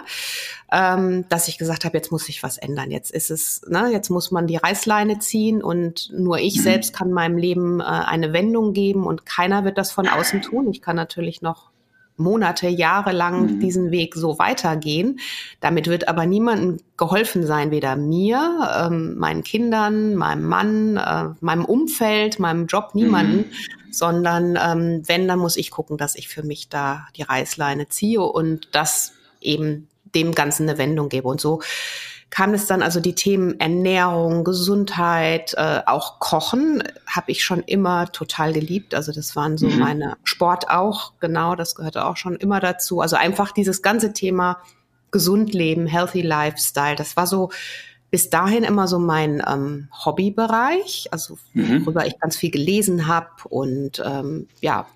ähm, 0.72 1.24
dass 1.28 1.48
ich 1.48 1.58
gesagt 1.58 1.84
habe, 1.84 1.96
jetzt 1.96 2.12
muss 2.12 2.24
sich 2.24 2.42
was 2.42 2.58
ändern. 2.58 2.90
Jetzt 2.90 3.10
ist 3.10 3.30
es, 3.30 3.62
ne, 3.66 3.90
jetzt 3.90 4.10
muss 4.10 4.30
man 4.30 4.46
die 4.46 4.56
Reißleine 4.56 5.18
ziehen 5.18 5.62
und 5.62 6.10
nur 6.12 6.38
ich 6.38 6.56
mhm. 6.58 6.62
selbst 6.62 6.92
kann 6.92 7.10
meinem 7.10 7.36
Leben 7.36 7.80
äh, 7.80 7.84
eine 7.84 8.32
Wendung 8.32 8.72
geben 8.72 9.06
und 9.06 9.26
keiner 9.26 9.64
wird 9.64 9.78
das 9.78 9.90
von 9.90 10.08
außen 10.08 10.42
tun. 10.42 10.70
Ich 10.70 10.80
kann 10.80 10.96
natürlich 10.96 11.42
noch 11.42 11.69
Monate, 12.20 12.68
Jahre 12.68 13.12
lang 13.12 13.42
mhm. 13.42 13.60
diesen 13.60 13.90
Weg 13.90 14.14
so 14.14 14.38
weitergehen. 14.38 15.18
Damit 15.60 15.88
wird 15.88 16.08
aber 16.08 16.26
niemandem 16.26 16.78
geholfen 16.96 17.44
sein, 17.46 17.70
weder 17.70 17.96
mir, 17.96 18.86
ähm, 18.86 19.16
meinen 19.16 19.42
Kindern, 19.42 20.14
meinem 20.14 20.44
Mann, 20.44 20.96
äh, 20.96 21.34
meinem 21.40 21.64
Umfeld, 21.64 22.38
meinem 22.38 22.66
Job, 22.66 22.94
niemanden, 22.94 23.38
mhm. 23.38 23.92
sondern 23.92 24.58
ähm, 24.62 25.02
wenn, 25.06 25.26
dann 25.26 25.38
muss 25.38 25.56
ich 25.56 25.70
gucken, 25.70 25.96
dass 25.96 26.14
ich 26.14 26.28
für 26.28 26.42
mich 26.42 26.68
da 26.68 27.06
die 27.16 27.22
Reißleine 27.22 27.88
ziehe 27.88 28.22
und 28.22 28.68
das 28.72 29.12
eben 29.40 29.88
dem 30.14 30.34
Ganzen 30.34 30.68
eine 30.68 30.78
Wendung 30.78 31.08
gebe. 31.08 31.28
Und 31.28 31.40
so 31.40 31.60
kam 32.30 32.54
es 32.54 32.66
dann 32.66 32.82
also 32.82 33.00
die 33.00 33.14
Themen 33.14 33.58
Ernährung, 33.58 34.44
Gesundheit, 34.44 35.54
äh, 35.56 35.80
auch 35.86 36.20
Kochen 36.20 36.82
habe 37.06 37.32
ich 37.32 37.44
schon 37.44 37.60
immer 37.62 38.10
total 38.12 38.52
geliebt. 38.52 38.94
Also 38.94 39.12
das 39.12 39.34
waren 39.34 39.58
so 39.58 39.66
mhm. 39.66 39.78
meine 39.78 40.16
Sport 40.22 40.70
auch, 40.70 41.12
genau, 41.20 41.56
das 41.56 41.74
gehörte 41.74 42.06
auch 42.06 42.16
schon 42.16 42.36
immer 42.36 42.60
dazu. 42.60 43.00
Also 43.00 43.16
einfach 43.16 43.50
dieses 43.50 43.82
ganze 43.82 44.12
Thema 44.12 44.58
gesund 45.10 45.52
leben, 45.52 45.86
healthy 45.86 46.22
lifestyle, 46.22 46.94
das 46.94 47.16
war 47.16 47.26
so 47.26 47.50
bis 48.12 48.30
dahin 48.30 48.64
immer 48.64 48.88
so 48.88 48.98
mein 48.98 49.42
ähm, 49.46 49.88
Hobbybereich, 50.04 51.08
also 51.10 51.36
mhm. 51.52 51.84
worüber 51.84 52.06
ich 52.06 52.18
ganz 52.18 52.36
viel 52.36 52.50
gelesen 52.50 53.06
habe 53.06 53.28
und 53.48 54.02
ähm, 54.04 54.48
ja 54.60 54.86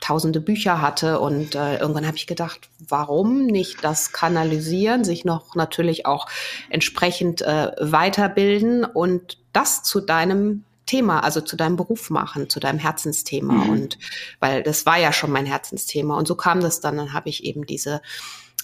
tausende 0.00 0.40
Bücher 0.40 0.80
hatte 0.80 1.20
und 1.20 1.54
äh, 1.54 1.78
irgendwann 1.78 2.06
habe 2.06 2.16
ich 2.16 2.26
gedacht, 2.26 2.70
warum 2.88 3.46
nicht 3.46 3.82
das 3.82 4.12
kanalisieren, 4.12 5.04
sich 5.04 5.24
noch 5.24 5.54
natürlich 5.54 6.06
auch 6.06 6.26
entsprechend 6.70 7.42
äh, 7.42 7.72
weiterbilden 7.80 8.84
und 8.84 9.38
das 9.52 9.82
zu 9.82 10.00
deinem 10.00 10.64
Thema, 10.86 11.20
also 11.20 11.40
zu 11.40 11.56
deinem 11.56 11.76
Beruf 11.76 12.10
machen, 12.10 12.48
zu 12.48 12.60
deinem 12.60 12.78
Herzensthema. 12.78 13.52
Mhm. 13.52 13.70
und 13.70 13.98
weil 14.40 14.62
das 14.62 14.86
war 14.86 14.98
ja 14.98 15.12
schon 15.12 15.30
mein 15.30 15.46
Herzensthema. 15.46 16.16
Und 16.16 16.26
so 16.26 16.34
kam 16.34 16.60
das 16.60 16.80
dann, 16.80 16.96
dann 16.96 17.12
habe 17.12 17.28
ich 17.28 17.44
eben 17.44 17.66
diese 17.66 18.00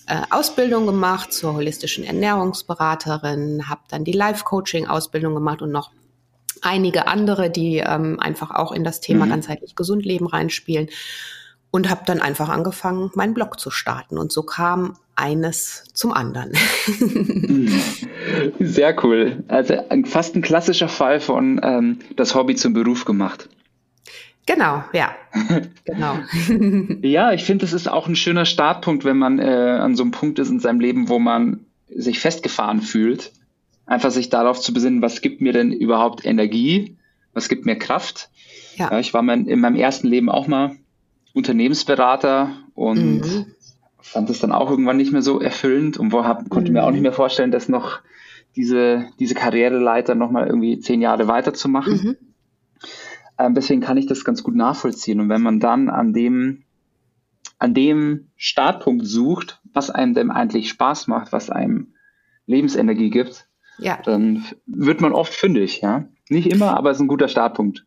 äh, 0.07 0.23
Ausbildung 0.31 0.87
gemacht 0.87 1.33
zur 1.33 1.55
holistischen 1.55 2.05
Ernährungsberaterin, 2.05 3.69
habe 3.69 3.83
dann 3.88 4.05
die 4.05 4.12
Life-Coaching-Ausbildung 4.12 5.35
gemacht 5.35 5.62
und 5.62 5.71
noch 5.71 5.91
einige 6.64 7.06
andere, 7.06 7.50
die 7.50 7.78
ähm, 7.78 8.18
einfach 8.21 8.50
auch 8.50 8.73
in 8.73 8.85
das 8.85 9.00
Thema 9.00 9.26
mhm. 9.26 9.30
ganzheitlich 9.30 9.76
gesund 9.76 10.04
leben 10.04 10.26
reinspielen 10.26 10.88
und 11.71 11.90
habe 11.90 12.02
dann 12.06 12.21
einfach 12.21 12.49
angefangen, 12.49 13.11
meinen 13.14 13.35
Blog 13.35 13.59
zu 13.59 13.71
starten. 13.71 14.16
Und 14.16 14.30
so 14.30 14.44
kam 14.44 14.97
eines 15.16 15.85
zum 15.92 16.12
anderen. 16.12 16.52
Sehr 18.61 19.04
cool. 19.04 19.42
Also 19.49 19.75
fast 20.04 20.37
ein 20.37 20.42
klassischer 20.42 20.88
Fall 20.88 21.21
von 21.21 21.61
ähm, 21.62 21.99
das 22.16 22.35
Hobby 22.35 22.54
zum 22.54 22.75
Beruf 22.75 23.04
gemacht. 23.04 23.49
Genau, 24.47 24.85
ja. 24.92 25.14
genau. 25.85 26.18
ja, 27.02 27.33
ich 27.33 27.44
finde, 27.44 27.64
es 27.64 27.73
ist 27.73 27.88
auch 27.88 28.06
ein 28.06 28.16
schöner 28.16 28.44
Startpunkt, 28.44 29.04
wenn 29.04 29.16
man 29.16 29.38
äh, 29.38 29.42
an 29.42 29.97
so 29.97 30.02
einem 30.02 30.12
Punkt 30.12 30.38
ist 30.38 30.50
in 30.50 30.61
seinem 30.61 30.80
Leben, 30.80 31.09
wo 31.09 31.18
man 31.18 31.66
sich 31.88 32.21
festgefahren 32.21 32.83
fühlt. 32.83 33.33
Einfach 33.87 34.11
sich 34.11 34.31
darauf 34.31 34.61
zu 34.61 34.73
besinnen, 34.73 35.03
was 35.03 35.21
gibt 35.21 35.41
mir 35.41 35.53
denn 35.53 35.73
überhaupt 35.73 36.25
Energie? 36.25 36.97
Was 37.33 37.49
gibt 37.49 37.67
mir 37.67 37.76
Kraft? 37.76 38.31
Ja. 38.76 38.91
ja 38.91 38.99
ich 38.99 39.12
war 39.12 39.23
mein, 39.23 39.47
in 39.47 39.61
meinem 39.61 39.76
ersten 39.76 40.09
Leben 40.09 40.31
auch 40.31 40.47
mal 40.47 40.76
Unternehmensberater 41.35 42.57
und 42.75 43.21
mhm. 43.21 43.47
fand 44.00 44.31
es 44.31 44.38
dann 44.38 44.53
auch 44.53 44.71
irgendwann 44.71 44.97
nicht 44.97 45.12
mehr 45.12 45.23
so 45.23 45.41
erfüllend 45.41 45.99
und 45.99 46.12
hab, 46.12 46.49
konnte 46.49 46.71
mhm. 46.71 46.75
mir 46.79 46.85
auch 46.85 46.93
nicht 46.93 47.03
mehr 47.03 47.12
vorstellen, 47.12 47.50
dass 47.50 47.69
noch 47.69 48.00
diese, 48.57 49.07
diese 49.19 49.35
Karriereleiter 49.35 50.14
nochmal 50.14 50.47
irgendwie 50.47 50.79
zehn 50.79 51.03
Jahre 51.03 51.26
weiterzumachen. 51.26 51.95
Mhm. 51.95 52.17
Ähm, 53.38 53.55
deswegen 53.55 53.81
kann 53.81 53.97
ich 53.97 54.07
das 54.07 54.25
ganz 54.25 54.43
gut 54.43 54.55
nachvollziehen. 54.55 55.21
Und 55.21 55.29
wenn 55.29 55.43
man 55.43 55.61
dann 55.61 55.91
an 55.91 56.12
dem, 56.12 56.62
an 57.59 57.75
dem 57.75 58.29
Startpunkt 58.37 59.07
sucht, 59.07 59.61
was 59.73 59.91
einem 59.91 60.14
denn 60.14 60.31
eigentlich 60.31 60.69
Spaß 60.69 61.09
macht, 61.09 61.33
was 61.33 61.50
einem 61.50 61.95
Lebensenergie 62.47 63.11
gibt, 63.11 63.49
ja. 63.78 63.99
dann 64.04 64.45
wird 64.66 65.00
man 65.00 65.12
oft 65.12 65.35
fündig, 65.35 65.81
ja. 65.81 66.04
Nicht 66.28 66.50
immer, 66.50 66.76
aber 66.76 66.90
es 66.90 66.97
ist 66.97 67.02
ein 67.02 67.09
guter 67.09 67.28
Startpunkt. 67.28 67.85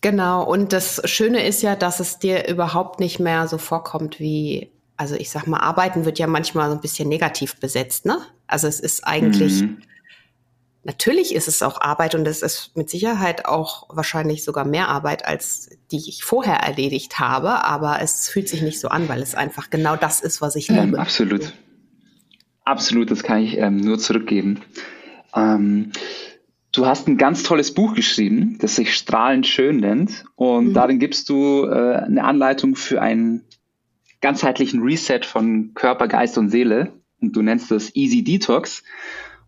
Genau. 0.00 0.44
Und 0.44 0.72
das 0.72 1.02
Schöne 1.04 1.46
ist 1.46 1.62
ja, 1.62 1.76
dass 1.76 2.00
es 2.00 2.18
dir 2.18 2.48
überhaupt 2.48 3.00
nicht 3.00 3.18
mehr 3.18 3.48
so 3.48 3.58
vorkommt 3.58 4.20
wie, 4.20 4.70
also 4.96 5.14
ich 5.16 5.30
sag 5.30 5.46
mal, 5.46 5.60
Arbeiten 5.60 6.04
wird 6.04 6.18
ja 6.18 6.26
manchmal 6.26 6.70
so 6.70 6.76
ein 6.76 6.80
bisschen 6.80 7.08
negativ 7.08 7.58
besetzt, 7.60 8.06
ne? 8.06 8.18
Also 8.46 8.68
es 8.68 8.80
ist 8.80 9.06
eigentlich, 9.06 9.62
mhm. 9.62 9.78
Natürlich 10.84 11.34
ist 11.34 11.48
es 11.48 11.60
auch 11.60 11.82
Arbeit 11.82 12.14
und 12.14 12.26
es 12.26 12.40
ist 12.40 12.74
mit 12.74 12.88
Sicherheit 12.88 13.44
auch 13.44 13.94
wahrscheinlich 13.94 14.42
sogar 14.42 14.64
mehr 14.64 14.88
Arbeit, 14.88 15.26
als 15.26 15.68
die 15.90 16.08
ich 16.08 16.24
vorher 16.24 16.60
erledigt 16.60 17.18
habe, 17.18 17.62
aber 17.64 18.00
es 18.00 18.30
fühlt 18.30 18.48
sich 18.48 18.62
nicht 18.62 18.80
so 18.80 18.88
an, 18.88 19.06
weil 19.06 19.20
es 19.20 19.34
einfach 19.34 19.68
genau 19.68 19.96
das 19.96 20.20
ist, 20.20 20.40
was 20.40 20.56
ich 20.56 20.68
liebe. 20.68 20.80
Ähm, 20.80 20.94
absolut. 20.94 21.52
Absolut, 22.64 23.10
das 23.10 23.22
kann 23.22 23.42
ich 23.42 23.58
ähm, 23.58 23.76
nur 23.76 23.98
zurückgeben. 23.98 24.60
Ähm, 25.38 25.92
du 26.72 26.86
hast 26.86 27.08
ein 27.08 27.16
ganz 27.16 27.42
tolles 27.42 27.72
Buch 27.72 27.94
geschrieben, 27.94 28.58
das 28.60 28.76
sich 28.76 28.94
Strahlend 28.94 29.46
schön 29.46 29.78
nennt 29.78 30.24
und 30.36 30.68
mhm. 30.68 30.74
darin 30.74 30.98
gibst 30.98 31.28
du 31.28 31.64
äh, 31.64 31.96
eine 31.96 32.24
Anleitung 32.24 32.76
für 32.76 33.00
einen 33.00 33.44
ganzheitlichen 34.20 34.82
Reset 34.82 35.20
von 35.22 35.72
Körper, 35.74 36.08
Geist 36.08 36.38
und 36.38 36.50
Seele 36.50 36.92
und 37.20 37.34
du 37.36 37.42
nennst 37.42 37.70
das 37.70 37.94
Easy 37.94 38.22
Detox. 38.22 38.82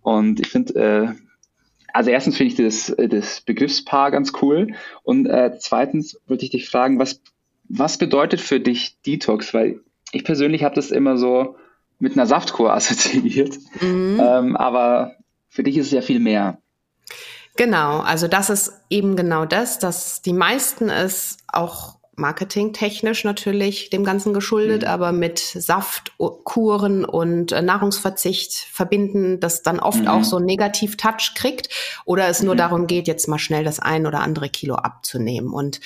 Und 0.03 0.41
ich 0.41 0.49
finde, 0.49 0.75
äh, 0.75 1.09
also 1.93 2.11
erstens 2.11 2.37
finde 2.37 2.53
ich 2.53 2.57
das, 2.57 2.91
äh, 2.91 3.09
das 3.09 3.41
Begriffspaar 3.41 4.11
ganz 4.11 4.33
cool. 4.41 4.75
Und 5.03 5.27
äh, 5.27 5.53
zweitens 5.59 6.21
wollte 6.27 6.45
ich 6.45 6.51
dich 6.51 6.69
fragen, 6.69 6.99
was, 6.99 7.21
was 7.69 7.99
bedeutet 7.99 8.41
für 8.41 8.61
dich 8.61 9.01
Detox? 9.07 9.53
Weil 9.55 9.81
ich 10.13 10.25
persönlich 10.25 10.65
habe 10.65 10.75
das 10.75 10.91
immer 10.91 11.17
so 11.17 11.57
mit 11.99 12.15
einer 12.15 12.27
Saftkur 12.27 12.73
assoziiert. 12.75 13.57
Mhm. 13.81 14.21
Ähm, 14.21 14.57
aber 14.57 15.17
für 15.51 15.63
dich 15.63 15.77
ist 15.77 15.87
es 15.87 15.93
ja 15.93 16.01
viel 16.01 16.21
mehr. 16.21 16.59
Genau, 17.57 17.99
also 17.99 18.29
das 18.29 18.49
ist 18.49 18.73
eben 18.89 19.17
genau 19.17 19.45
das, 19.45 19.79
dass 19.79 20.23
die 20.23 20.33
meisten 20.33 20.89
es 20.89 21.37
auch 21.49 21.99
marketingtechnisch 22.21 23.25
natürlich 23.25 23.91
dem 23.91 24.05
Ganzen 24.05 24.33
geschuldet, 24.33 24.83
mhm. 24.83 24.89
aber 24.89 25.13
mit 25.13 25.39
Saftkuren 25.39 27.05
und 27.05 27.51
äh, 27.51 27.63
Nahrungsverzicht 27.63 28.53
verbinden, 28.55 29.41
das 29.41 29.63
dann 29.63 29.81
oft 29.81 30.03
mhm. 30.03 30.09
auch 30.09 30.25
so 30.25 30.37
einen 30.37 30.47
Negativ-Touch 30.47 31.33
kriegt 31.35 31.69
oder 32.05 32.29
es 32.29 32.43
nur 32.43 32.55
mhm. 32.55 32.59
darum 32.59 32.87
geht, 32.87 33.09
jetzt 33.09 33.27
mal 33.27 33.39
schnell 33.39 33.65
das 33.65 33.81
ein 33.81 34.07
oder 34.07 34.21
andere 34.21 34.49
Kilo 34.49 34.77
abzunehmen. 34.77 35.53
Und 35.53 35.81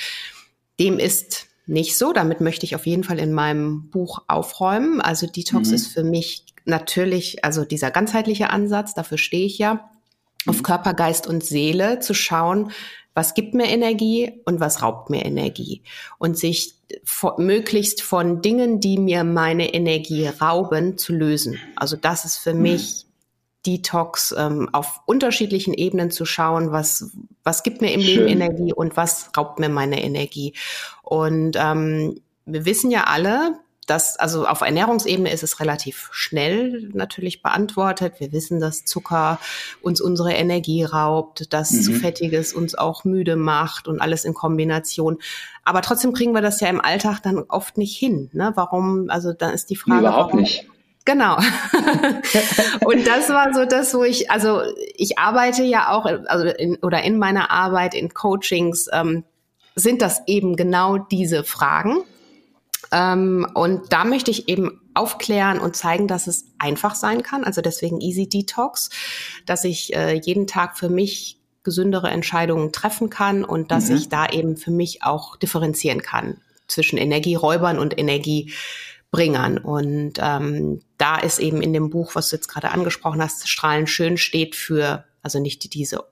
dem 0.79 0.99
ist 0.99 1.47
nicht 1.67 1.97
so. 1.97 2.13
Damit 2.13 2.41
möchte 2.41 2.67
ich 2.67 2.75
auf 2.75 2.87
jeden 2.87 3.05
Fall 3.05 3.19
in 3.19 3.33
meinem 3.33 3.91
Buch 3.91 4.23
aufräumen. 4.29 5.01
Also 5.01 5.27
Detox 5.27 5.69
mhm. 5.69 5.75
ist 5.75 5.87
für 5.89 6.05
mich 6.05 6.45
natürlich, 6.65 7.45
also 7.45 7.65
dieser 7.65 7.91
ganzheitliche 7.91 8.51
Ansatz, 8.51 8.95
dafür 8.95 9.19
stehe 9.19 9.47
ich 9.47 9.59
ja, 9.59 9.91
auf 10.47 10.59
mhm. 10.59 10.63
Körper, 10.63 10.95
Geist 10.95 11.27
und 11.27 11.45
Seele 11.45 12.01
zu 12.01 12.15
schauen, 12.15 12.71
was 13.15 13.35
gibt 13.35 13.55
mir 13.55 13.67
Energie 13.67 14.41
und 14.45 14.59
was 14.61 14.83
raubt 14.83 15.09
mir 15.09 15.25
Energie. 15.25 15.83
Und 16.19 16.37
sich 16.37 16.75
möglichst 17.39 18.03
von 18.03 18.43
Dingen, 18.43 18.81
die 18.81 18.99
mir 18.99 19.25
meine 19.25 19.73
Energie 19.73 20.27
rauben, 20.27 20.99
zu 20.99 21.13
lösen. 21.13 21.59
Also 21.77 21.97
das 21.97 22.25
ist 22.25 22.39
für 22.39 22.55
mhm. 22.55 22.63
mich 22.63 23.07
Detox, 23.67 24.35
ähm, 24.37 24.69
auf 24.73 25.01
unterschiedlichen 25.07 25.73
Ebenen 25.73 26.11
zu 26.11 26.27
schauen, 26.27 26.71
was, 26.71 27.13
was 27.45 27.63
gibt 27.63 27.81
mir 27.81 27.93
im 27.93 28.03
Schön. 28.03 28.27
Leben 28.27 28.29
Energie 28.29 28.73
und 28.75 28.97
was 28.97 29.31
raubt 29.37 29.59
mir 29.59 29.69
meine 29.69 30.03
Energie. 30.03 30.55
Und 31.05 31.57
ähm, 31.61 32.21
wir 32.47 32.65
wissen 32.65 32.91
ja 32.91 33.05
alle, 33.05 33.59
das, 33.87 34.17
also 34.19 34.47
auf 34.47 34.63
Ernährungsebene 34.63 35.31
ist 35.31 35.43
es 35.43 35.61
relativ 35.61 36.09
schnell 36.13 36.91
natürlich 36.95 37.43
beantwortet. 37.43 38.15
Wir 38.19 38.33
wissen, 38.33 38.61
dass 38.61 38.85
Zucker 38.85 39.39
uns 39.83 40.01
unsere 40.01 40.33
Energie 40.33 40.85
raubt, 40.85 41.53
dass 41.53 41.71
mhm. 41.71 41.83
zu 41.83 41.93
fettiges 41.93 42.55
uns 42.55 42.75
auch 42.75 43.05
müde 43.05 43.37
macht 43.37 43.87
und 43.87 44.01
alles 44.01 44.25
in 44.25 44.33
Kombination. 44.33 45.19
Aber 45.65 45.83
trotzdem 45.83 46.13
kriegen 46.13 46.33
wir 46.33 46.41
das 46.41 46.61
ja 46.61 46.69
im 46.69 46.81
Alltag 46.81 47.21
dann 47.23 47.45
oft 47.49 47.77
nicht 47.77 47.97
hin. 47.97 48.31
Ne? 48.33 48.53
Warum? 48.55 49.11
Also 49.11 49.33
dann 49.33 49.53
ist 49.53 49.69
die 49.71 49.77
Frage. 49.77 50.01
Überhaupt 50.01 50.33
warum, 50.33 50.41
nicht. 50.41 50.67
Genau. 51.05 51.37
und 52.87 53.07
das 53.07 53.29
war 53.29 53.53
so 53.53 53.67
das, 53.67 53.93
wo 53.93 54.05
ich, 54.05 54.31
also 54.31 54.63
ich 54.95 55.19
arbeite 55.19 55.63
ja 55.63 55.91
auch, 55.91 56.07
also 56.07 56.47
in, 56.47 56.77
oder 56.77 57.03
in 57.03 57.19
meiner 57.19 57.51
Arbeit 57.51 57.95
in 57.95 58.15
Coachings 58.15 58.89
ähm, 58.91 59.25
sind 59.75 60.03
das 60.03 60.23
eben 60.27 60.57
genau 60.57 60.99
diese 60.99 61.45
Fragen 61.45 62.05
ähm, 62.95 63.47
und 63.55 63.93
da 63.93 64.05
möchte 64.05 64.31
ich 64.31 64.49
eben 64.49 64.81
aufklären 64.95 65.59
und 65.59 65.77
zeigen, 65.77 66.07
dass 66.07 66.27
es 66.27 66.47
einfach 66.59 66.95
sein 66.95 67.23
kann. 67.23 67.45
Also 67.45 67.61
deswegen 67.61 68.01
Easy 68.01 68.29
Detox, 68.29 68.91
dass 69.47 69.65
ich 69.65 69.95
äh, 69.95 70.15
jeden 70.15 70.47
Tag 70.47 70.79
für 70.79 70.89
mich 70.89 71.41
gesündere 71.65 72.11
Entscheidungen 72.11 72.73
treffen 72.73 73.11
kann 73.11 73.45
und 73.45 73.71
dass 73.71 73.89
mhm. 73.89 73.97
ich 73.97 74.09
da 74.09 74.29
eben 74.29 74.57
für 74.57 74.71
mich 74.71 75.03
auch 75.03 75.37
differenzieren 75.37 76.03
kann 76.03 76.39
zwischen 76.69 76.99
Energieräubern 76.99 77.79
und 77.79 77.99
Energiebringern. 77.99 79.59
Und 79.59 80.15
ähm, 80.19 80.83
da 80.99 81.19
ist 81.19 81.41
eben 81.41 81.63
in 81.63 81.73
dem 81.73 81.91
Buch, 81.91 82.15
was 82.15 82.29
du 82.29 82.37
jetzt 82.37 82.49
gerade 82.49 82.71
angesprochen 82.71 83.21
hast, 83.21 83.49
Strahlen 83.49 83.87
schön 83.87 84.19
steht 84.19 84.55
für, 84.55 85.05
also 85.23 85.41
nicht 85.41 85.75
diese 85.75 86.05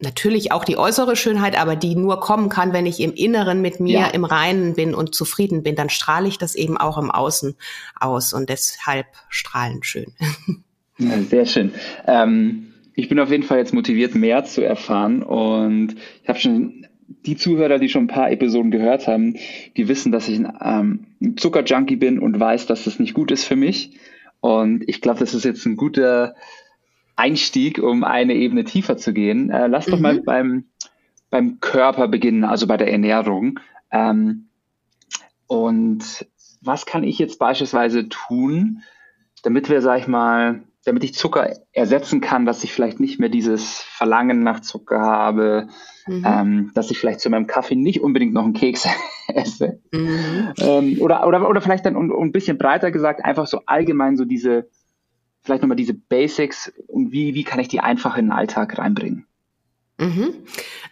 natürlich 0.00 0.52
auch 0.52 0.64
die 0.64 0.76
äußere 0.76 1.16
Schönheit, 1.16 1.58
aber 1.58 1.76
die 1.76 1.94
nur 1.96 2.20
kommen 2.20 2.48
kann, 2.48 2.72
wenn 2.72 2.86
ich 2.86 3.00
im 3.00 3.14
Inneren 3.14 3.62
mit 3.62 3.80
mir 3.80 4.00
ja. 4.00 4.06
im 4.08 4.24
Reinen 4.24 4.74
bin 4.74 4.94
und 4.94 5.14
zufrieden 5.14 5.62
bin, 5.62 5.74
dann 5.74 5.88
strahle 5.88 6.28
ich 6.28 6.38
das 6.38 6.54
eben 6.54 6.76
auch 6.76 6.98
im 6.98 7.10
Außen 7.10 7.54
aus 7.98 8.32
und 8.32 8.48
deshalb 8.48 9.06
strahlen 9.28 9.82
schön. 9.82 10.12
Ja, 10.98 11.20
sehr 11.20 11.44
schön. 11.44 11.72
Ähm, 12.06 12.72
ich 12.94 13.10
bin 13.10 13.20
auf 13.20 13.30
jeden 13.30 13.42
Fall 13.42 13.58
jetzt 13.58 13.74
motiviert, 13.74 14.14
mehr 14.14 14.44
zu 14.44 14.62
erfahren 14.62 15.22
und 15.22 15.94
ich 16.22 16.28
habe 16.30 16.38
schon 16.38 16.86
die 17.26 17.36
Zuhörer, 17.36 17.78
die 17.78 17.90
schon 17.90 18.04
ein 18.04 18.08
paar 18.08 18.30
Episoden 18.30 18.70
gehört 18.70 19.06
haben, 19.06 19.36
die 19.76 19.88
wissen, 19.88 20.10
dass 20.10 20.26
ich 20.28 20.38
ein, 20.38 20.50
ähm, 20.58 21.06
ein 21.20 21.36
Zuckerjunkie 21.36 21.96
bin 21.96 22.18
und 22.18 22.40
weiß, 22.40 22.64
dass 22.64 22.84
das 22.84 22.98
nicht 22.98 23.12
gut 23.12 23.30
ist 23.30 23.44
für 23.44 23.56
mich. 23.56 23.98
Und 24.40 24.84
ich 24.88 25.00
glaube, 25.00 25.20
das 25.20 25.34
ist 25.34 25.44
jetzt 25.44 25.66
ein 25.66 25.76
guter 25.76 26.34
Einstieg, 27.16 27.78
um 27.78 28.04
eine 28.04 28.34
Ebene 28.34 28.64
tiefer 28.64 28.96
zu 28.96 29.12
gehen. 29.12 29.50
Äh, 29.50 29.66
lass 29.66 29.86
mhm. 29.86 29.90
doch 29.90 30.00
mal 30.00 30.14
mhm. 30.14 30.24
beim, 30.24 30.64
beim 31.30 31.60
Körper 31.60 32.08
beginnen, 32.08 32.44
also 32.44 32.66
bei 32.66 32.76
der 32.76 32.92
Ernährung. 32.92 33.58
Ähm, 33.90 34.48
und 35.46 36.26
was 36.60 36.86
kann 36.86 37.04
ich 37.04 37.18
jetzt 37.18 37.38
beispielsweise 37.38 38.08
tun, 38.08 38.82
damit 39.42 39.68
wir, 39.68 39.80
sag 39.80 40.00
ich 40.00 40.06
mal, 40.06 40.62
damit 40.84 41.04
ich 41.04 41.14
Zucker 41.14 41.52
ersetzen 41.72 42.20
kann, 42.20 42.46
dass 42.46 42.62
ich 42.62 42.72
vielleicht 42.72 43.00
nicht 43.00 43.18
mehr 43.18 43.28
dieses 43.28 43.80
Verlangen 43.80 44.42
nach 44.42 44.60
Zucker 44.60 45.00
habe, 45.00 45.68
mhm. 46.06 46.24
ähm, 46.24 46.70
dass 46.74 46.90
ich 46.90 46.98
vielleicht 46.98 47.20
zu 47.20 47.30
meinem 47.30 47.46
Kaffee 47.46 47.74
nicht 47.74 48.00
unbedingt 48.02 48.32
noch 48.32 48.44
einen 48.44 48.52
Keks 48.52 48.86
esse. 49.28 49.80
Mhm. 49.92 50.52
Ähm, 50.58 50.96
oder, 51.00 51.26
oder, 51.26 51.48
oder 51.48 51.60
vielleicht 51.60 51.86
dann 51.86 51.96
um, 51.96 52.10
um 52.10 52.28
ein 52.28 52.32
bisschen 52.32 52.58
breiter 52.58 52.90
gesagt, 52.90 53.24
einfach 53.24 53.46
so 53.46 53.62
allgemein 53.66 54.16
so 54.16 54.24
diese, 54.24 54.68
vielleicht 55.46 55.62
nochmal 55.62 55.76
diese 55.76 55.94
Basics 55.94 56.72
und 56.88 57.12
wie, 57.12 57.34
wie 57.34 57.44
kann 57.44 57.60
ich 57.60 57.68
die 57.68 57.80
einfach 57.80 58.16
in 58.16 58.26
den 58.26 58.32
Alltag 58.32 58.76
reinbringen? 58.78 59.26
Mhm. 59.98 60.34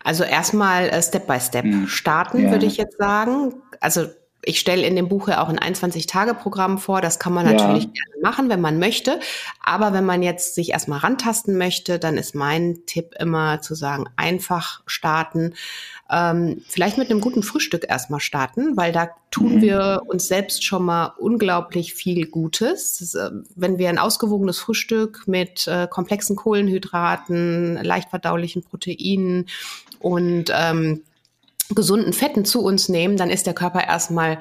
Also 0.02 0.25
erstmal 0.25 0.88
äh, 0.88 1.02
Step 1.02 1.26
by 1.26 1.38
Step 1.40 1.64
mhm. 1.64 1.87
starten, 1.87 2.44
ja. 2.44 2.50
würde 2.50 2.66
ich 2.66 2.76
jetzt 2.76 2.96
sagen. 2.96 3.54
Also 3.80 4.06
ich 4.47 4.61
stelle 4.61 4.87
in 4.87 4.97
dem 4.97 5.09
Buch 5.09 5.29
ja 5.29 5.43
auch 5.43 5.49
ein 5.49 5.59
21-Tage-Programm 5.59 6.79
vor. 6.79 7.01
Das 7.01 7.19
kann 7.19 7.33
man 7.33 7.47
natürlich 7.47 7.85
ja. 7.85 7.91
gerne 7.91 8.23
machen, 8.23 8.49
wenn 8.49 8.61
man 8.61 8.79
möchte. 8.79 9.21
Aber 9.63 9.93
wenn 9.93 10.05
man 10.05 10.23
jetzt 10.23 10.55
sich 10.55 10.71
erstmal 10.71 11.01
rantasten 11.01 11.57
möchte, 11.57 11.99
dann 11.99 12.17
ist 12.17 12.35
mein 12.35 12.79
Tipp 12.87 13.15
immer 13.19 13.61
zu 13.61 13.75
sagen, 13.75 14.07
einfach 14.17 14.83
starten. 14.87 15.55
Ähm, 16.11 16.63
vielleicht 16.69 16.99
mit 16.99 17.11
einem 17.11 17.21
guten 17.21 17.43
Frühstück 17.43 17.87
erstmal 17.89 18.21
starten, 18.21 18.77
weil 18.77 18.93
da 18.93 19.09
tun 19.31 19.57
mhm. 19.57 19.61
wir 19.63 20.03
uns 20.07 20.29
selbst 20.29 20.65
schon 20.65 20.85
mal 20.85 21.15
unglaublich 21.19 21.95
viel 21.95 22.27
Gutes. 22.27 23.01
Ist, 23.01 23.15
äh, 23.15 23.31
wenn 23.57 23.79
wir 23.79 23.89
ein 23.89 23.99
ausgewogenes 23.99 24.59
Frühstück 24.59 25.27
mit 25.27 25.67
äh, 25.67 25.89
komplexen 25.89 26.37
Kohlenhydraten, 26.37 27.83
leicht 27.83 28.11
verdaulichen 28.11 28.63
Proteinen 28.63 29.47
und 29.99 30.53
ähm, 30.55 31.03
gesunden 31.71 32.12
Fetten 32.12 32.44
zu 32.44 32.62
uns 32.62 32.88
nehmen, 32.88 33.16
dann 33.16 33.30
ist 33.30 33.47
der 33.47 33.54
Körper 33.54 33.85
erstmal 33.85 34.38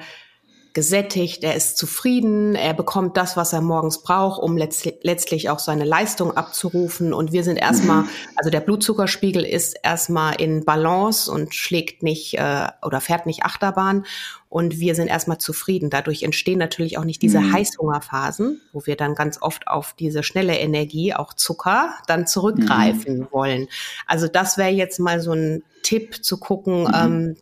gesättigt, 0.74 1.44
er 1.44 1.54
ist 1.54 1.78
zufrieden, 1.78 2.56
er 2.56 2.74
bekommt 2.74 3.16
das, 3.16 3.36
was 3.36 3.52
er 3.52 3.60
morgens 3.60 4.02
braucht, 4.02 4.42
um 4.42 4.56
letztlich 4.56 5.48
auch 5.48 5.60
seine 5.60 5.84
Leistung 5.84 6.36
abzurufen. 6.36 7.14
Und 7.14 7.30
wir 7.30 7.44
sind 7.44 7.56
erstmal, 7.56 8.02
mhm. 8.02 8.08
also 8.34 8.50
der 8.50 8.60
Blutzuckerspiegel 8.60 9.44
ist 9.44 9.76
erstmal 9.84 10.34
in 10.40 10.64
Balance 10.64 11.30
und 11.30 11.54
schlägt 11.54 12.02
nicht 12.02 12.34
äh, 12.38 12.66
oder 12.82 13.00
fährt 13.00 13.24
nicht 13.24 13.44
Achterbahn. 13.44 14.04
Und 14.48 14.78
wir 14.80 14.96
sind 14.96 15.06
erstmal 15.06 15.38
zufrieden. 15.38 15.90
Dadurch 15.90 16.24
entstehen 16.24 16.58
natürlich 16.58 16.98
auch 16.98 17.04
nicht 17.04 17.22
diese 17.22 17.40
mhm. 17.40 17.52
Heißhungerphasen, 17.52 18.60
wo 18.72 18.84
wir 18.84 18.96
dann 18.96 19.14
ganz 19.14 19.40
oft 19.40 19.68
auf 19.68 19.94
diese 19.96 20.24
schnelle 20.24 20.58
Energie, 20.58 21.14
auch 21.14 21.34
Zucker, 21.34 21.94
dann 22.08 22.26
zurückgreifen 22.26 23.18
mhm. 23.18 23.28
wollen. 23.30 23.68
Also 24.06 24.26
das 24.26 24.58
wäre 24.58 24.70
jetzt 24.70 24.98
mal 24.98 25.20
so 25.20 25.32
ein 25.32 25.62
Tipp 25.84 26.24
zu 26.24 26.38
gucken, 26.38 26.82
mhm. 26.82 26.94
ähm, 26.94 27.36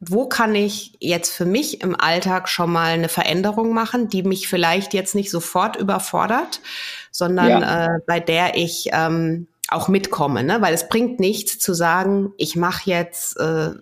wo 0.00 0.26
kann 0.26 0.54
ich 0.54 0.96
jetzt 0.98 1.30
für 1.30 1.44
mich 1.44 1.82
im 1.82 1.94
Alltag 1.94 2.48
schon 2.48 2.72
mal 2.72 2.92
eine 2.92 3.10
Veränderung 3.10 3.74
machen, 3.74 4.08
die 4.08 4.22
mich 4.22 4.48
vielleicht 4.48 4.94
jetzt 4.94 5.14
nicht 5.14 5.30
sofort 5.30 5.76
überfordert, 5.76 6.62
sondern 7.10 7.48
ja. 7.48 7.86
äh, 7.86 7.98
bei 8.06 8.18
der 8.18 8.56
ich 8.56 8.88
ähm, 8.92 9.46
auch 9.68 9.88
mitkomme, 9.88 10.42
ne? 10.42 10.62
weil 10.62 10.72
es 10.72 10.88
bringt 10.88 11.20
nichts 11.20 11.58
zu 11.58 11.74
sagen, 11.74 12.32
ich 12.38 12.56
mache 12.56 12.88
jetzt, 12.88 13.38
äh, 13.38 13.72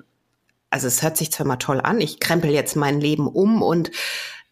also 0.70 0.86
es 0.88 1.02
hört 1.02 1.16
sich 1.16 1.30
zwar 1.30 1.46
mal 1.46 1.56
toll 1.56 1.80
an, 1.80 2.00
ich 2.00 2.18
krempel 2.18 2.50
jetzt 2.50 2.74
mein 2.74 3.00
Leben 3.00 3.28
um 3.28 3.62
und 3.62 3.92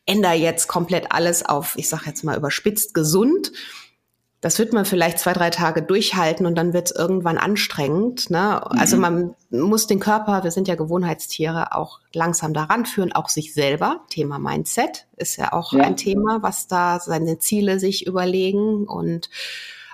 ändere 0.06 0.34
jetzt 0.34 0.68
komplett 0.68 1.10
alles 1.10 1.44
auf, 1.44 1.76
ich 1.76 1.88
sage 1.88 2.04
jetzt 2.06 2.22
mal 2.22 2.36
überspitzt, 2.36 2.94
gesund 2.94 3.50
das 4.40 4.58
wird 4.58 4.72
man 4.72 4.84
vielleicht 4.84 5.18
zwei, 5.18 5.32
drei 5.32 5.50
Tage 5.50 5.82
durchhalten 5.82 6.46
und 6.46 6.54
dann 6.56 6.72
wird 6.72 6.90
es 6.90 6.96
irgendwann 6.96 7.38
anstrengend. 7.38 8.30
Ne? 8.30 8.62
Also 8.62 8.74
mhm. 8.74 8.80
Also 8.80 8.96
man 8.98 9.34
muss 9.50 9.86
den 9.86 9.98
Körper, 9.98 10.44
wir 10.44 10.50
sind 10.50 10.68
ja 10.68 10.74
Gewohnheitstiere, 10.74 11.74
auch 11.74 12.00
langsam 12.12 12.52
daran 12.52 12.86
führen, 12.86 13.12
auch 13.12 13.28
sich 13.28 13.54
selber. 13.54 14.04
Thema 14.10 14.38
Mindset 14.38 15.06
ist 15.16 15.36
ja 15.36 15.52
auch 15.52 15.72
ja. 15.72 15.84
ein 15.84 15.96
Thema, 15.96 16.42
was 16.42 16.66
da 16.66 17.00
seine 17.00 17.38
Ziele 17.38 17.80
sich 17.80 18.06
überlegen. 18.06 18.86
Und 18.86 19.30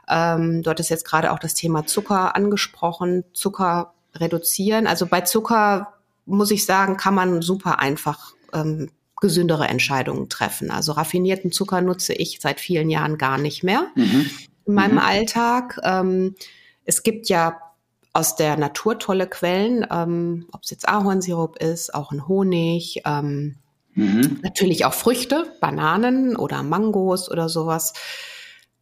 ähm, 0.09 0.63
dort 0.63 0.81
ist 0.81 0.91
jetzt 0.91 1.07
gerade 1.07 1.33
auch 1.33 1.39
das 1.39 1.55
Thema 1.55 1.87
Zucker 1.87 2.35
angesprochen. 2.35 3.25
Zucker 3.33 3.95
reduzieren. 4.15 4.87
Also 4.87 5.07
bei 5.07 5.23
Zucker 5.23 5.95
muss 6.27 6.51
ich 6.51 6.67
sagen, 6.67 6.97
kann 6.97 7.15
man 7.15 7.43
super 7.43 7.79
einfach 7.79 8.35
ähm, 8.53 8.91
gesündere 9.23 9.69
Entscheidungen 9.69 10.29
treffen. 10.29 10.73
Also 10.73 10.91
raffinierten 10.93 11.53
Zucker 11.53 11.81
nutze 11.81 12.13
ich 12.13 12.41
seit 12.41 12.59
vielen 12.59 12.91
Jahren 12.91 13.19
gar 13.19 13.39
nicht 13.39 13.63
mehr 13.63 13.87
mhm. 13.95 14.29
in 14.67 14.75
meinem 14.75 14.95
mhm. 14.95 14.99
Alltag. 14.99 15.79
Ähm, 15.85 16.35
es 16.85 17.05
gibt 17.05 17.29
ja 17.29 17.57
aus 18.13 18.35
der 18.35 18.57
Natur 18.57 18.99
tolle 18.99 19.29
Quellen, 19.29 19.87
ähm, 19.93 20.49
ob 20.51 20.65
es 20.65 20.71
jetzt 20.71 20.89
Ahornsirup 20.89 21.57
ist, 21.63 21.95
auch 21.95 22.11
ein 22.11 22.27
Honig, 22.27 23.03
ähm, 23.07 23.59
mhm. 23.95 24.41
natürlich 24.43 24.85
auch 24.87 24.93
Früchte, 24.93 25.47
Bananen 25.61 26.35
oder 26.35 26.65
Mangos 26.65 27.31
oder 27.31 27.49
sowas. 27.49 27.93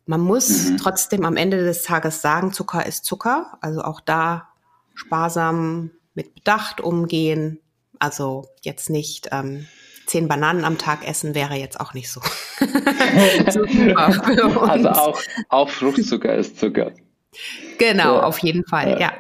Man 0.07 0.23
muss 0.23 0.71
mhm. 0.71 0.79
trotzdem 0.79 1.27
am 1.27 1.37
Ende 1.37 1.59
des 1.59 1.83
Tages 1.83 2.23
sagen, 2.23 2.55
Zucker 2.55 2.87
ist 2.87 3.05
Zucker. 3.05 3.59
Also 3.61 3.83
auch 3.83 4.01
da 4.01 4.49
sparsam 4.95 5.91
mit 6.15 6.35
Bedacht 6.35 6.81
umgehen. 6.81 7.61
Also 7.99 8.49
jetzt 8.63 8.89
nicht 8.89 9.29
ähm, 9.33 9.67
zehn 10.11 10.27
Bananen 10.27 10.65
am 10.65 10.77
Tag 10.77 11.09
essen 11.09 11.35
wäre 11.35 11.55
jetzt 11.55 11.81
auch 11.81 11.95
nicht 11.95 12.11
so, 12.11 12.21
Also 13.47 14.91
auch, 14.91 15.21
auch 15.49 15.69
Fruchtzucker 15.69 16.35
ist 16.35 16.59
Zucker. 16.59 16.93
Genau, 17.79 18.17
ja. 18.17 18.23
auf 18.25 18.39
jeden 18.39 18.65
Fall, 18.65 19.01
ja. 19.01 19.13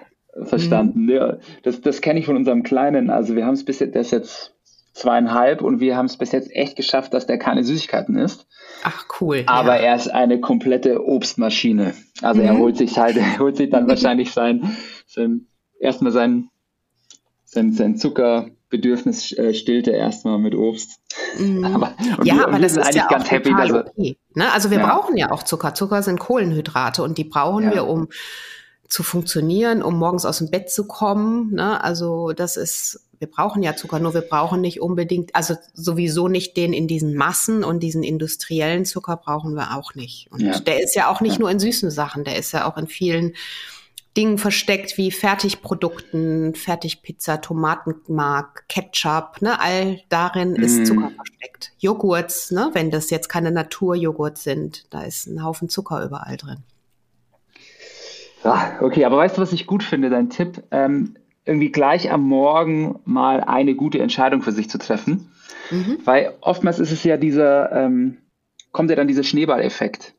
Verstanden. 0.45 1.05
Mhm. 1.05 1.11
Ja, 1.11 1.37
das, 1.63 1.81
das 1.81 2.01
kenne 2.01 2.19
ich 2.19 2.27
von 2.27 2.37
unserem 2.37 2.65
Kleinen. 2.65 3.11
Also 3.11 3.37
wir 3.37 3.47
haben 3.47 3.55
es 3.55 3.65
bis 3.65 3.79
jetzt, 3.79 3.95
ist 3.95 4.11
jetzt 4.11 4.55
zweieinhalb 4.93 5.63
und 5.63 5.79
wir 5.79 5.97
haben 5.97 6.07
es 6.07 6.17
bis 6.17 6.33
jetzt 6.33 6.51
echt 6.55 6.77
geschafft, 6.77 7.15
dass 7.15 7.27
der 7.27 7.39
keine 7.39 7.63
Süßigkeiten 7.63 8.17
isst. 8.17 8.49
Ach 8.83 9.07
cool. 9.21 9.45
Aber 9.47 9.77
ja. 9.77 9.91
er 9.91 9.97
ist 9.97 10.09
eine 10.09 10.41
komplette 10.41 11.05
Obstmaschine. 11.05 11.95
Also 12.21 12.41
mhm. 12.41 12.49
er 12.49 12.59
holt 12.59 12.77
sich 12.77 12.99
halt, 12.99 13.17
er 13.17 13.39
holt 13.39 13.57
sich 13.57 13.71
dann 13.71 13.87
wahrscheinlich 13.87 14.33
sein, 14.33 14.77
sein 15.07 15.47
erstmal 15.79 16.13
sein, 16.13 16.49
sein, 17.45 17.73
sein 17.73 17.97
Zucker, 17.97 18.51
Bedürfnis 18.71 19.33
äh, 19.33 19.53
stillte 19.53 19.91
erstmal 19.91 20.39
mit 20.39 20.55
Obst. 20.55 21.01
Mm. 21.39 21.65
Aber, 21.75 21.95
ja, 22.23 22.37
wir, 22.37 22.47
aber 22.47 22.59
das 22.59 22.77
ist 22.77 22.95
ja 22.95 23.07
ganz 23.09 23.27
auch 23.27 23.31
happy, 23.31 23.53
okay. 23.53 24.17
Ne? 24.35 24.51
Also 24.53 24.71
wir 24.71 24.79
ja. 24.79 24.87
brauchen 24.87 25.17
ja 25.17 25.31
auch 25.31 25.43
Zucker. 25.43 25.75
Zucker 25.75 26.03
sind 26.03 26.21
Kohlenhydrate 26.21 27.03
und 27.03 27.19
die 27.19 27.25
brauchen 27.25 27.65
ja. 27.65 27.75
wir, 27.75 27.87
um 27.87 28.09
zu 28.89 29.03
funktionieren, 29.03 29.83
um 29.83 29.99
morgens 29.99 30.25
aus 30.25 30.39
dem 30.39 30.51
Bett 30.51 30.71
zu 30.71 30.87
kommen. 30.87 31.55
Ne? 31.55 31.83
Also 31.83 32.33
das 32.33 32.57
ist, 32.57 33.09
wir 33.19 33.29
brauchen 33.29 33.63
ja 33.63 33.77
Zucker, 33.77 33.99
nur 33.99 34.15
wir 34.15 34.21
brauchen 34.23 34.61
nicht 34.61 34.81
unbedingt, 34.81 35.35
also 35.35 35.55
sowieso 35.75 36.29
nicht 36.29 36.57
den 36.57 36.73
in 36.73 36.89
diesen 36.89 37.15
Massen 37.15 37.63
und 37.63 37.81
diesen 37.81 38.03
industriellen 38.03 38.85
Zucker 38.85 39.17
brauchen 39.17 39.55
wir 39.55 39.77
auch 39.77 39.95
nicht. 39.95 40.29
Und 40.33 40.41
ja. 40.41 40.59
der 40.59 40.83
ist 40.83 40.95
ja 40.95 41.09
auch 41.09 41.21
nicht 41.21 41.39
nur 41.39 41.51
in 41.51 41.61
süßen 41.61 41.91
Sachen, 41.91 42.25
der 42.25 42.37
ist 42.37 42.53
ja 42.53 42.69
auch 42.69 42.77
in 42.77 42.89
vielen 42.89 43.35
Dingen 44.17 44.39
versteckt 44.39 44.99
wie 44.99 45.11
Fertigprodukten, 45.13 46.55
Fertigpizza, 46.55 47.37
Tomatenmark, 47.37 48.65
Ketchup, 48.69 49.41
ne, 49.41 49.61
all 49.61 50.01
darin 50.09 50.53
mm. 50.53 50.63
ist 50.63 50.87
Zucker 50.87 51.11
versteckt. 51.11 51.73
Joghurts, 51.79 52.51
ne, 52.51 52.71
wenn 52.73 52.91
das 52.91 53.11
jetzt 53.11 53.29
keine 53.29 53.53
Naturjoghurts 53.53 54.43
sind, 54.43 54.93
da 54.93 55.03
ist 55.03 55.27
ein 55.27 55.45
Haufen 55.45 55.69
Zucker 55.69 56.05
überall 56.05 56.37
drin. 56.37 56.59
Ja, 58.43 58.79
okay, 58.81 59.05
aber 59.05 59.19
weißt 59.19 59.37
du, 59.37 59.43
was 59.43 59.53
ich 59.53 59.67
gut 59.67 59.83
finde, 59.83 60.11
dein 60.11 60.31
Tipp? 60.31 60.63
Ähm, 60.71 61.17
irgendwie 61.45 61.71
gleich 61.71 62.11
am 62.11 62.23
Morgen 62.23 63.01
mal 63.05 63.41
eine 63.41 63.75
gute 63.75 63.99
Entscheidung 63.99 64.43
für 64.43 64.53
sich 64.53 64.69
zu 64.71 64.79
treffen. 64.79 65.31
Mhm. 65.71 65.99
Weil 66.05 66.37
oftmals 66.41 66.79
ist 66.79 66.91
es 66.91 67.05
ja 67.05 67.17
dieser, 67.17 67.73
ähm, 67.73 68.19
kommt 68.73 68.91
ja 68.91 68.97
dann 68.97 69.09
dieser 69.09 69.23
Schneeballeffekt. 69.23 70.15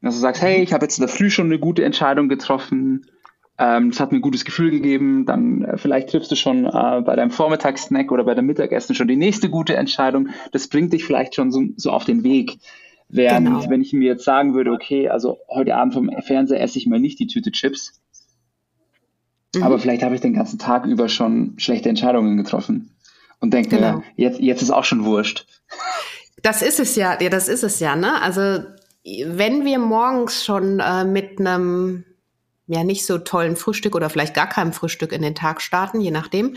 Dass 0.00 0.14
du 0.14 0.20
sagst, 0.20 0.42
hey, 0.42 0.62
ich 0.62 0.72
habe 0.72 0.84
jetzt 0.84 0.98
in 0.98 1.06
der 1.06 1.14
Früh 1.14 1.30
schon 1.30 1.46
eine 1.46 1.58
gute 1.58 1.84
Entscheidung 1.84 2.28
getroffen, 2.28 3.06
ähm, 3.58 3.90
das 3.90 4.00
hat 4.00 4.12
mir 4.12 4.18
ein 4.18 4.22
gutes 4.22 4.44
Gefühl 4.44 4.70
gegeben. 4.70 5.26
Dann 5.26 5.64
äh, 5.64 5.78
vielleicht 5.78 6.10
triffst 6.10 6.30
du 6.30 6.36
schon 6.36 6.64
äh, 6.64 7.02
bei 7.04 7.16
deinem 7.16 7.30
Vormittagssnack 7.30 8.12
oder 8.12 8.24
bei 8.24 8.34
deinem 8.34 8.46
Mittagessen 8.46 8.94
schon 8.94 9.08
die 9.08 9.16
nächste 9.16 9.50
gute 9.50 9.76
Entscheidung. 9.76 10.28
Das 10.52 10.68
bringt 10.68 10.92
dich 10.92 11.04
vielleicht 11.04 11.34
schon 11.34 11.50
so, 11.50 11.62
so 11.76 11.90
auf 11.90 12.04
den 12.04 12.22
Weg. 12.22 12.58
Während, 13.08 13.46
genau. 13.46 13.70
wenn 13.70 13.80
ich 13.80 13.92
mir 13.92 14.06
jetzt 14.06 14.24
sagen 14.24 14.54
würde, 14.54 14.70
okay, 14.70 15.08
also 15.08 15.38
heute 15.48 15.74
Abend 15.74 15.94
vom 15.94 16.10
Fernseher 16.20 16.60
esse 16.60 16.78
ich 16.78 16.86
mal 16.86 17.00
nicht 17.00 17.18
die 17.18 17.26
Tüte 17.26 17.50
Chips, 17.50 18.02
mhm. 19.56 19.62
aber 19.62 19.78
vielleicht 19.78 20.02
habe 20.02 20.14
ich 20.14 20.20
den 20.20 20.34
ganzen 20.34 20.58
Tag 20.58 20.84
über 20.84 21.08
schon 21.08 21.54
schlechte 21.56 21.88
Entscheidungen 21.88 22.36
getroffen 22.36 22.94
und 23.40 23.54
denke, 23.54 23.76
genau. 23.76 24.02
jetzt, 24.16 24.40
jetzt 24.40 24.60
ist 24.60 24.70
auch 24.70 24.84
schon 24.84 25.06
wurscht. 25.06 25.46
Das 26.42 26.60
ist 26.60 26.80
es 26.80 26.96
ja, 26.96 27.18
ja, 27.18 27.30
das 27.30 27.48
ist 27.48 27.64
es 27.64 27.80
ja, 27.80 27.96
ne? 27.96 28.20
Also 28.20 28.62
wenn 29.26 29.64
wir 29.64 29.78
morgens 29.78 30.44
schon 30.44 30.80
äh, 30.80 31.04
mit 31.04 31.40
einem 31.40 32.04
ja 32.68 32.84
nicht 32.84 33.06
so 33.06 33.18
tollen 33.18 33.56
Frühstück 33.56 33.94
oder 33.94 34.10
vielleicht 34.10 34.34
gar 34.34 34.48
keinem 34.48 34.72
Frühstück 34.72 35.12
in 35.12 35.22
den 35.22 35.34
Tag 35.34 35.60
starten, 35.60 36.00
je 36.00 36.10
nachdem, 36.10 36.56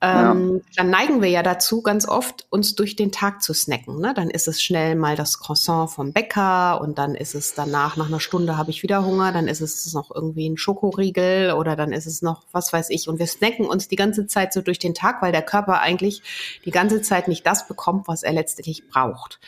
ähm, 0.00 0.54
ja. 0.54 0.60
dann 0.76 0.90
neigen 0.90 1.22
wir 1.22 1.28
ja 1.28 1.42
dazu, 1.42 1.82
ganz 1.82 2.06
oft 2.06 2.46
uns 2.50 2.76
durch 2.76 2.94
den 2.94 3.10
Tag 3.10 3.42
zu 3.42 3.52
snacken. 3.52 4.00
Ne? 4.00 4.14
Dann 4.14 4.30
ist 4.30 4.46
es 4.46 4.62
schnell 4.62 4.94
mal 4.94 5.16
das 5.16 5.40
Croissant 5.40 5.90
vom 5.90 6.12
Bäcker 6.12 6.80
und 6.80 6.98
dann 6.98 7.16
ist 7.16 7.34
es 7.34 7.54
danach, 7.54 7.96
nach 7.96 8.06
einer 8.06 8.20
Stunde 8.20 8.56
habe 8.56 8.70
ich 8.70 8.84
wieder 8.84 9.04
Hunger, 9.04 9.32
dann 9.32 9.48
ist 9.48 9.60
es 9.60 9.92
noch 9.94 10.14
irgendwie 10.14 10.48
ein 10.48 10.56
Schokoriegel 10.56 11.52
oder 11.52 11.74
dann 11.74 11.92
ist 11.92 12.06
es 12.06 12.22
noch, 12.22 12.44
was 12.52 12.72
weiß 12.72 12.90
ich. 12.90 13.08
Und 13.08 13.18
wir 13.18 13.26
snacken 13.26 13.66
uns 13.66 13.88
die 13.88 13.96
ganze 13.96 14.28
Zeit 14.28 14.52
so 14.52 14.62
durch 14.62 14.78
den 14.78 14.94
Tag, 14.94 15.20
weil 15.20 15.32
der 15.32 15.42
Körper 15.42 15.80
eigentlich 15.80 16.22
die 16.64 16.70
ganze 16.70 17.02
Zeit 17.02 17.26
nicht 17.26 17.44
das 17.44 17.66
bekommt, 17.66 18.06
was 18.06 18.22
er 18.22 18.32
letztendlich 18.32 18.88
braucht. 18.88 19.40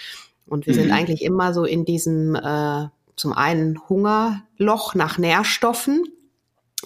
Und 0.49 0.67
wir 0.67 0.75
mhm. 0.75 0.79
sind 0.81 0.91
eigentlich 0.91 1.23
immer 1.23 1.55
so 1.55 1.65
in 1.65 1.85
diesem 1.85 2.35
äh, 2.35 2.89
zum 3.17 3.33
einen 3.33 3.79
Hungerloch 3.89 4.95
nach 4.95 5.19
Nährstoffen 5.19 6.05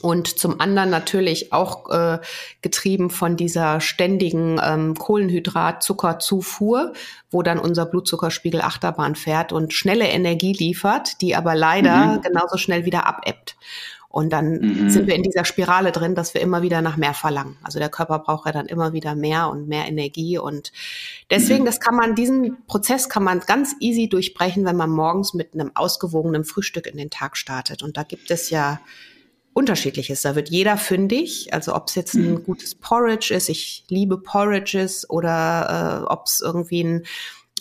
und 0.02 0.38
zum 0.38 0.60
anderen 0.60 0.90
natürlich 0.90 1.52
auch 1.52 1.88
äh, 1.90 2.18
getrieben 2.62 3.10
von 3.10 3.36
dieser 3.36 3.80
ständigen 3.80 4.60
ähm, 4.62 4.94
Kohlenhydrat-Zuckerzufuhr, 4.96 6.92
wo 7.30 7.42
dann 7.42 7.58
unser 7.58 7.86
Blutzuckerspiegel 7.86 8.60
Achterbahn 8.60 9.14
fährt 9.14 9.52
und 9.52 9.72
schnelle 9.72 10.06
Energie 10.08 10.52
liefert, 10.52 11.20
die 11.20 11.36
aber 11.36 11.54
leider 11.54 12.06
mhm. 12.06 12.22
genauso 12.22 12.56
schnell 12.56 12.84
wieder 12.84 13.06
abebbt. 13.06 13.56
Und 14.14 14.32
dann 14.32 14.60
mhm. 14.60 14.90
sind 14.90 15.08
wir 15.08 15.16
in 15.16 15.24
dieser 15.24 15.44
Spirale 15.44 15.90
drin, 15.90 16.14
dass 16.14 16.34
wir 16.34 16.40
immer 16.40 16.62
wieder 16.62 16.82
nach 16.82 16.96
mehr 16.96 17.14
verlangen. 17.14 17.56
Also 17.64 17.80
der 17.80 17.88
Körper 17.88 18.20
braucht 18.20 18.46
ja 18.46 18.52
dann 18.52 18.66
immer 18.66 18.92
wieder 18.92 19.16
mehr 19.16 19.48
und 19.48 19.66
mehr 19.66 19.88
Energie. 19.88 20.38
Und 20.38 20.70
deswegen, 21.30 21.62
mhm. 21.62 21.66
das 21.66 21.80
kann 21.80 21.96
man, 21.96 22.14
diesen 22.14 22.64
Prozess 22.68 23.08
kann 23.08 23.24
man 23.24 23.40
ganz 23.40 23.74
easy 23.80 24.08
durchbrechen, 24.08 24.64
wenn 24.64 24.76
man 24.76 24.88
morgens 24.88 25.34
mit 25.34 25.54
einem 25.54 25.72
ausgewogenen 25.74 26.44
Frühstück 26.44 26.86
in 26.86 26.96
den 26.96 27.10
Tag 27.10 27.36
startet. 27.36 27.82
Und 27.82 27.96
da 27.96 28.04
gibt 28.04 28.30
es 28.30 28.50
ja 28.50 28.80
unterschiedliches. 29.52 30.22
Da 30.22 30.36
wird 30.36 30.48
jeder 30.48 30.76
fündig. 30.76 31.52
Also 31.52 31.74
ob 31.74 31.88
es 31.88 31.96
jetzt 31.96 32.14
ein 32.14 32.34
mhm. 32.34 32.44
gutes 32.44 32.76
Porridge 32.76 33.34
ist, 33.34 33.48
ich 33.48 33.84
liebe 33.88 34.16
Porridges, 34.18 35.10
oder 35.10 36.04
äh, 36.04 36.12
ob 36.12 36.26
es 36.26 36.40
irgendwie 36.40 36.84
ein 36.84 37.02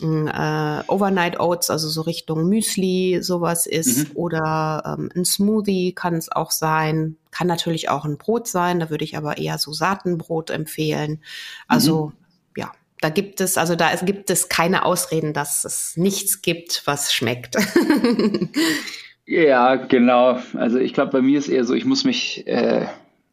äh, 0.03 0.83
Overnight 0.87 1.39
Oats, 1.39 1.69
also 1.69 1.89
so 1.89 2.01
Richtung 2.01 2.47
Müsli, 2.47 3.19
sowas 3.21 3.65
ist, 3.65 4.09
mhm. 4.09 4.15
oder 4.15 4.97
ähm, 4.97 5.09
ein 5.15 5.25
Smoothie 5.25 5.93
kann 5.93 6.15
es 6.15 6.31
auch 6.31 6.51
sein. 6.51 7.17
Kann 7.31 7.47
natürlich 7.47 7.89
auch 7.89 8.05
ein 8.05 8.17
Brot 8.17 8.47
sein, 8.47 8.79
da 8.79 8.89
würde 8.89 9.03
ich 9.03 9.17
aber 9.17 9.37
eher 9.37 9.57
so 9.57 9.71
Saatenbrot 9.73 10.49
empfehlen. 10.49 11.21
Also 11.67 12.07
mhm. 12.07 12.13
ja, 12.57 12.71
da 13.01 13.09
gibt 13.09 13.41
es, 13.41 13.57
also 13.57 13.75
da 13.75 13.93
gibt 13.95 14.29
es 14.29 14.49
keine 14.49 14.85
Ausreden, 14.85 15.33
dass 15.33 15.65
es 15.65 15.97
nichts 15.97 16.41
gibt, 16.41 16.83
was 16.85 17.13
schmeckt. 17.13 17.55
ja, 19.25 19.75
genau. 19.75 20.39
Also 20.53 20.77
ich 20.77 20.93
glaube, 20.93 21.11
bei 21.11 21.21
mir 21.21 21.39
ist 21.39 21.49
eher 21.49 21.65
so, 21.65 21.73
ich 21.73 21.85
muss 21.85 22.03
mich 22.03 22.45
äh, 22.47 22.87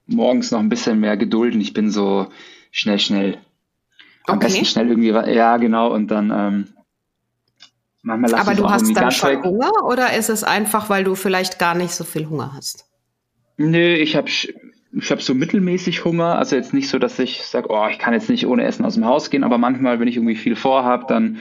morgens 0.07 0.51
noch 0.51 0.61
ein 0.61 0.69
bisschen 0.69 1.01
mehr 1.01 1.17
gedulden. 1.17 1.61
Ich 1.61 1.73
bin 1.73 1.91
so 1.91 2.29
schnell, 2.71 2.99
schnell 2.99 3.39
am 4.27 4.37
okay. 4.37 4.47
besten 4.47 4.65
schnell 4.65 4.89
irgendwie, 4.89 5.09
ja, 5.09 5.57
genau, 5.57 5.93
und 5.93 6.09
dann 6.09 6.31
ähm, 6.31 6.69
manchmal 8.03 8.31
lasse 8.31 8.43
Aber 8.43 8.55
du 8.55 8.69
hast 8.69 8.97
dann 8.97 9.11
schon 9.11 9.31
weg. 9.31 9.45
Hunger 9.45 9.85
oder 9.85 10.15
ist 10.15 10.29
es 10.29 10.45
einfach, 10.45 10.91
weil 10.91 11.05
du 11.05 11.15
vielleicht 11.15 11.59
gar 11.59 11.75
nicht 11.75 11.93
so 11.93 12.05
viel 12.05 12.27
Hunger 12.29 12.53
hast? 12.55 12.87
Nö, 13.57 13.95
ich 13.95 14.17
habe 14.17 14.29
ich 14.29 14.55
hab 15.11 15.23
so 15.23 15.35
mittelmäßig 15.35 16.05
Hunger. 16.05 16.37
Also 16.39 16.57
jetzt 16.57 16.75
nicht 16.75 16.89
so, 16.89 16.99
dass 16.99 17.19
ich 17.19 17.43
sage, 17.43 17.69
oh, 17.71 17.87
ich 17.91 17.99
kann 17.99 18.15
jetzt 18.15 18.31
nicht 18.31 18.47
ohne 18.47 18.65
Essen 18.65 18.85
aus 18.85 18.95
dem 18.95 19.05
Haus 19.05 19.31
gehen, 19.31 19.45
aber 19.45 19.59
manchmal, 19.59 20.01
wenn 20.01 20.09
ich 20.09 20.17
irgendwie 20.17 20.37
viel 20.37 20.57
vorhabe, 20.57 21.05
dann 21.09 21.39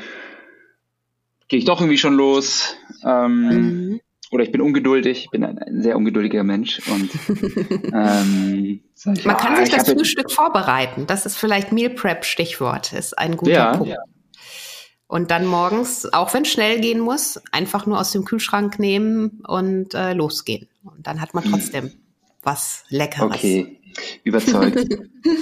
gehe 1.48 1.60
ich 1.60 1.66
doch 1.66 1.80
irgendwie 1.80 1.98
schon 1.98 2.16
los. 2.16 2.76
Ähm, 3.04 3.48
mhm 3.48 4.00
oder 4.32 4.44
ich 4.44 4.52
bin 4.52 4.62
ungeduldig, 4.62 5.26
ich 5.26 5.30
bin 5.32 5.44
ein, 5.44 5.58
ein 5.58 5.82
sehr 5.82 5.98
ungeduldiger 5.98 6.44
Mensch 6.44 6.80
und 6.88 7.10
ähm, 7.94 8.82
ich, 8.96 9.26
man 9.26 9.38
kann 9.38 9.54
ah, 9.54 9.58
sich 9.58 9.70
das 9.70 9.90
Frühstück 9.90 10.32
vorbereiten. 10.32 11.08
Das 11.08 11.26
ist 11.26 11.38
vielleicht 11.38 11.72
Meal 11.72 11.90
Prep 11.90 12.26
Stichwort, 12.26 12.94
ist 12.94 13.18
ein 13.18 13.38
guter 13.38 13.52
ja, 13.52 13.78
Punkt. 13.78 13.94
Ja. 13.94 13.98
Und 15.08 15.32
dann 15.32 15.48
morgens, 15.48 16.12
auch 16.14 16.34
wenn 16.36 16.44
es 16.44 16.50
schnell 16.50 16.80
gehen 16.80 17.00
muss, 17.00 17.42
einfach 17.52 17.88
nur 17.88 18.00
aus 18.00 18.12
dem 18.12 18.26
Kühlschrank 18.26 18.78
nehmen 18.78 19.42
und 19.48 19.96
äh, 19.96 20.14
losgehen. 20.14 20.68
Und 20.84 21.08
dann 21.08 21.20
hat 21.20 21.34
man 21.34 21.44
trotzdem 21.46 21.86
hm. 21.86 21.94
was 22.44 22.84
Leckeres. 22.90 23.36
Okay, 23.36 23.80
überzeugt. 24.24 24.86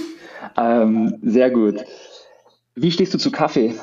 ähm, 0.58 1.20
sehr 1.22 1.52
gut. 1.52 1.84
Wie 2.76 2.92
stehst 2.92 3.14
du 3.14 3.18
zu 3.18 3.30
Kaffee? 3.30 3.76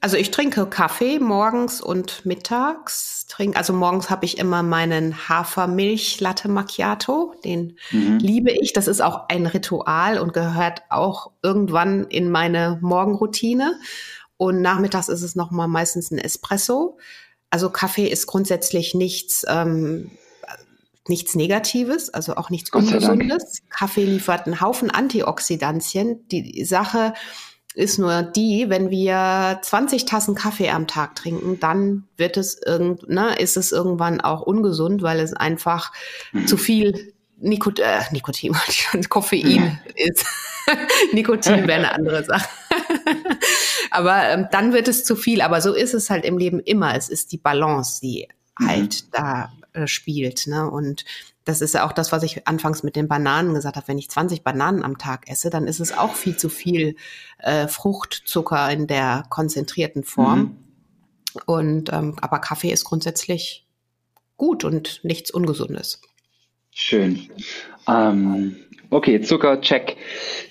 Also 0.00 0.16
ich 0.16 0.30
trinke 0.30 0.66
Kaffee 0.66 1.18
morgens 1.18 1.80
und 1.80 2.24
mittags. 2.24 3.26
Trink, 3.28 3.56
also 3.56 3.72
morgens 3.72 4.10
habe 4.10 4.24
ich 4.24 4.38
immer 4.38 4.62
meinen 4.62 5.28
Hafermilch 5.28 6.20
Latte 6.20 6.48
Macchiato. 6.48 7.34
Den 7.44 7.76
mhm. 7.90 8.18
liebe 8.18 8.52
ich. 8.52 8.72
Das 8.72 8.86
ist 8.86 9.00
auch 9.00 9.28
ein 9.28 9.46
Ritual 9.46 10.18
und 10.18 10.32
gehört 10.32 10.82
auch 10.88 11.32
irgendwann 11.42 12.04
in 12.04 12.30
meine 12.30 12.78
Morgenroutine. 12.80 13.78
Und 14.36 14.62
nachmittags 14.62 15.08
ist 15.08 15.22
es 15.22 15.34
nochmal 15.34 15.66
meistens 15.66 16.12
ein 16.12 16.18
Espresso. 16.18 16.98
Also 17.50 17.70
Kaffee 17.70 18.06
ist 18.06 18.26
grundsätzlich 18.28 18.94
nichts, 18.94 19.44
ähm, 19.48 20.12
nichts 21.08 21.34
Negatives, 21.34 22.10
also 22.10 22.36
auch 22.36 22.50
nichts 22.50 22.70
Ungesundes. 22.70 23.62
Kaffee 23.70 24.04
liefert 24.04 24.46
einen 24.46 24.60
Haufen 24.60 24.90
Antioxidantien. 24.90 26.28
Die 26.28 26.64
Sache 26.64 27.14
ist 27.78 27.96
nur 27.98 28.22
die, 28.22 28.68
wenn 28.68 28.90
wir 28.90 29.60
20 29.62 30.04
Tassen 30.04 30.34
Kaffee 30.34 30.70
am 30.70 30.88
Tag 30.88 31.14
trinken, 31.14 31.60
dann 31.60 32.08
wird 32.16 32.36
es 32.36 32.60
irgend, 32.60 33.08
ne, 33.08 33.36
ist 33.38 33.56
es 33.56 33.70
irgendwann 33.70 34.20
auch 34.20 34.42
ungesund, 34.42 35.02
weil 35.02 35.20
es 35.20 35.32
einfach 35.32 35.92
mhm. 36.32 36.48
zu 36.48 36.56
viel 36.56 37.14
Nikot 37.36 37.78
äh, 37.78 38.00
Nikotin, 38.10 38.56
Koffein 39.08 39.62
mhm. 39.62 39.78
ist. 39.94 40.26
Nikotin 41.12 41.68
wäre 41.68 41.78
eine 41.78 41.92
andere 41.92 42.24
Sache. 42.24 42.48
Aber 43.92 44.24
ähm, 44.28 44.48
dann 44.50 44.72
wird 44.72 44.88
es 44.88 45.04
zu 45.04 45.14
viel. 45.14 45.40
Aber 45.40 45.60
so 45.60 45.72
ist 45.72 45.94
es 45.94 46.10
halt 46.10 46.24
im 46.24 46.36
Leben 46.36 46.58
immer. 46.58 46.96
Es 46.96 47.08
ist 47.08 47.30
die 47.30 47.38
Balance, 47.38 48.00
die 48.00 48.26
mhm. 48.58 48.68
halt 48.68 49.14
da 49.14 49.52
äh, 49.72 49.86
spielt. 49.86 50.48
Ne? 50.48 50.68
Und 50.68 51.04
das 51.48 51.62
ist 51.62 51.72
ja 51.72 51.86
auch 51.86 51.92
das, 51.92 52.12
was 52.12 52.22
ich 52.24 52.46
anfangs 52.46 52.82
mit 52.82 52.94
den 52.94 53.08
Bananen 53.08 53.54
gesagt 53.54 53.76
habe. 53.76 53.88
Wenn 53.88 53.96
ich 53.96 54.10
20 54.10 54.44
Bananen 54.44 54.84
am 54.84 54.98
Tag 54.98 55.30
esse, 55.30 55.48
dann 55.48 55.66
ist 55.66 55.80
es 55.80 55.96
auch 55.96 56.14
viel 56.14 56.36
zu 56.36 56.50
viel 56.50 56.94
äh, 57.38 57.68
Fruchtzucker 57.68 58.70
in 58.70 58.86
der 58.86 59.24
konzentrierten 59.30 60.04
Form. 60.04 60.40
Mhm. 60.40 60.56
Und 61.46 61.92
ähm, 61.92 62.16
aber 62.20 62.40
Kaffee 62.40 62.70
ist 62.70 62.84
grundsätzlich 62.84 63.66
gut 64.36 64.62
und 64.62 65.00
nichts 65.04 65.30
Ungesundes. 65.30 66.02
Schön. 66.70 67.30
Ähm, 67.88 68.56
okay, 68.90 69.22
Zucker, 69.22 69.62
check. 69.62 69.96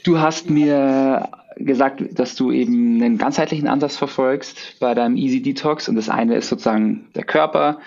Du 0.04 0.20
hast 0.20 0.50
mir 0.50 1.30
gesagt, 1.58 2.02
dass 2.18 2.34
du 2.34 2.52
eben 2.52 3.04
einen 3.04 3.20
ganzheitlichen 3.20 3.68
Ansatz 3.68 3.96
verfolgst 3.98 4.80
bei 4.80 4.96
deinem 4.96 5.16
Easy 5.16 5.44
Detox 5.44 5.90
und 5.90 5.96
das 5.96 6.10
eine 6.10 6.38
ist 6.38 6.50
sozusagen 6.50 7.08
der 7.14 7.24
Körper, 7.24 7.80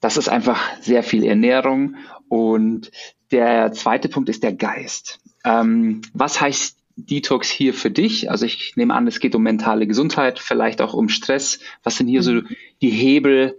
das 0.00 0.16
ist 0.16 0.28
einfach 0.28 0.60
sehr 0.80 1.02
viel 1.02 1.24
Ernährung 1.24 1.96
und 2.28 2.90
der 3.30 3.72
zweite 3.72 4.08
Punkt 4.08 4.28
ist 4.28 4.42
der 4.42 4.52
Geist. 4.52 5.20
Ähm, 5.44 6.02
was 6.12 6.40
heißt 6.40 6.76
Detox 6.96 7.48
hier 7.48 7.74
für 7.74 7.90
dich? 7.90 8.30
Also 8.30 8.46
ich 8.46 8.74
nehme 8.76 8.94
an, 8.94 9.06
es 9.06 9.20
geht 9.20 9.34
um 9.34 9.42
mentale 9.42 9.86
Gesundheit, 9.86 10.38
vielleicht 10.38 10.80
auch 10.80 10.94
um 10.94 11.08
Stress. 11.08 11.58
Was 11.82 11.96
sind 11.96 12.08
hier 12.08 12.22
so 12.22 12.40
die 12.80 12.90
Hebel, 12.90 13.58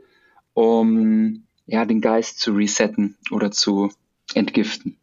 um 0.53 1.43
ja, 1.65 1.85
den 1.85 2.01
Geist 2.01 2.39
zu 2.39 2.53
resetten 2.53 3.15
oder 3.31 3.51
zu 3.51 3.91
entgiften? 4.33 4.97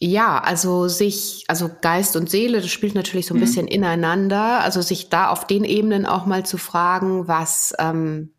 Ja, 0.00 0.38
also 0.38 0.86
sich, 0.86 1.44
also 1.48 1.70
Geist 1.80 2.14
und 2.14 2.30
Seele, 2.30 2.60
das 2.60 2.70
spielt 2.70 2.94
natürlich 2.94 3.26
so 3.26 3.34
ein 3.34 3.38
mhm. 3.38 3.44
bisschen 3.44 3.66
ineinander. 3.66 4.60
Also 4.60 4.80
sich 4.80 5.08
da 5.08 5.28
auf 5.28 5.46
den 5.46 5.64
Ebenen 5.64 6.06
auch 6.06 6.24
mal 6.26 6.46
zu 6.46 6.56
fragen, 6.56 7.26
was, 7.26 7.74
ähm, 7.78 8.30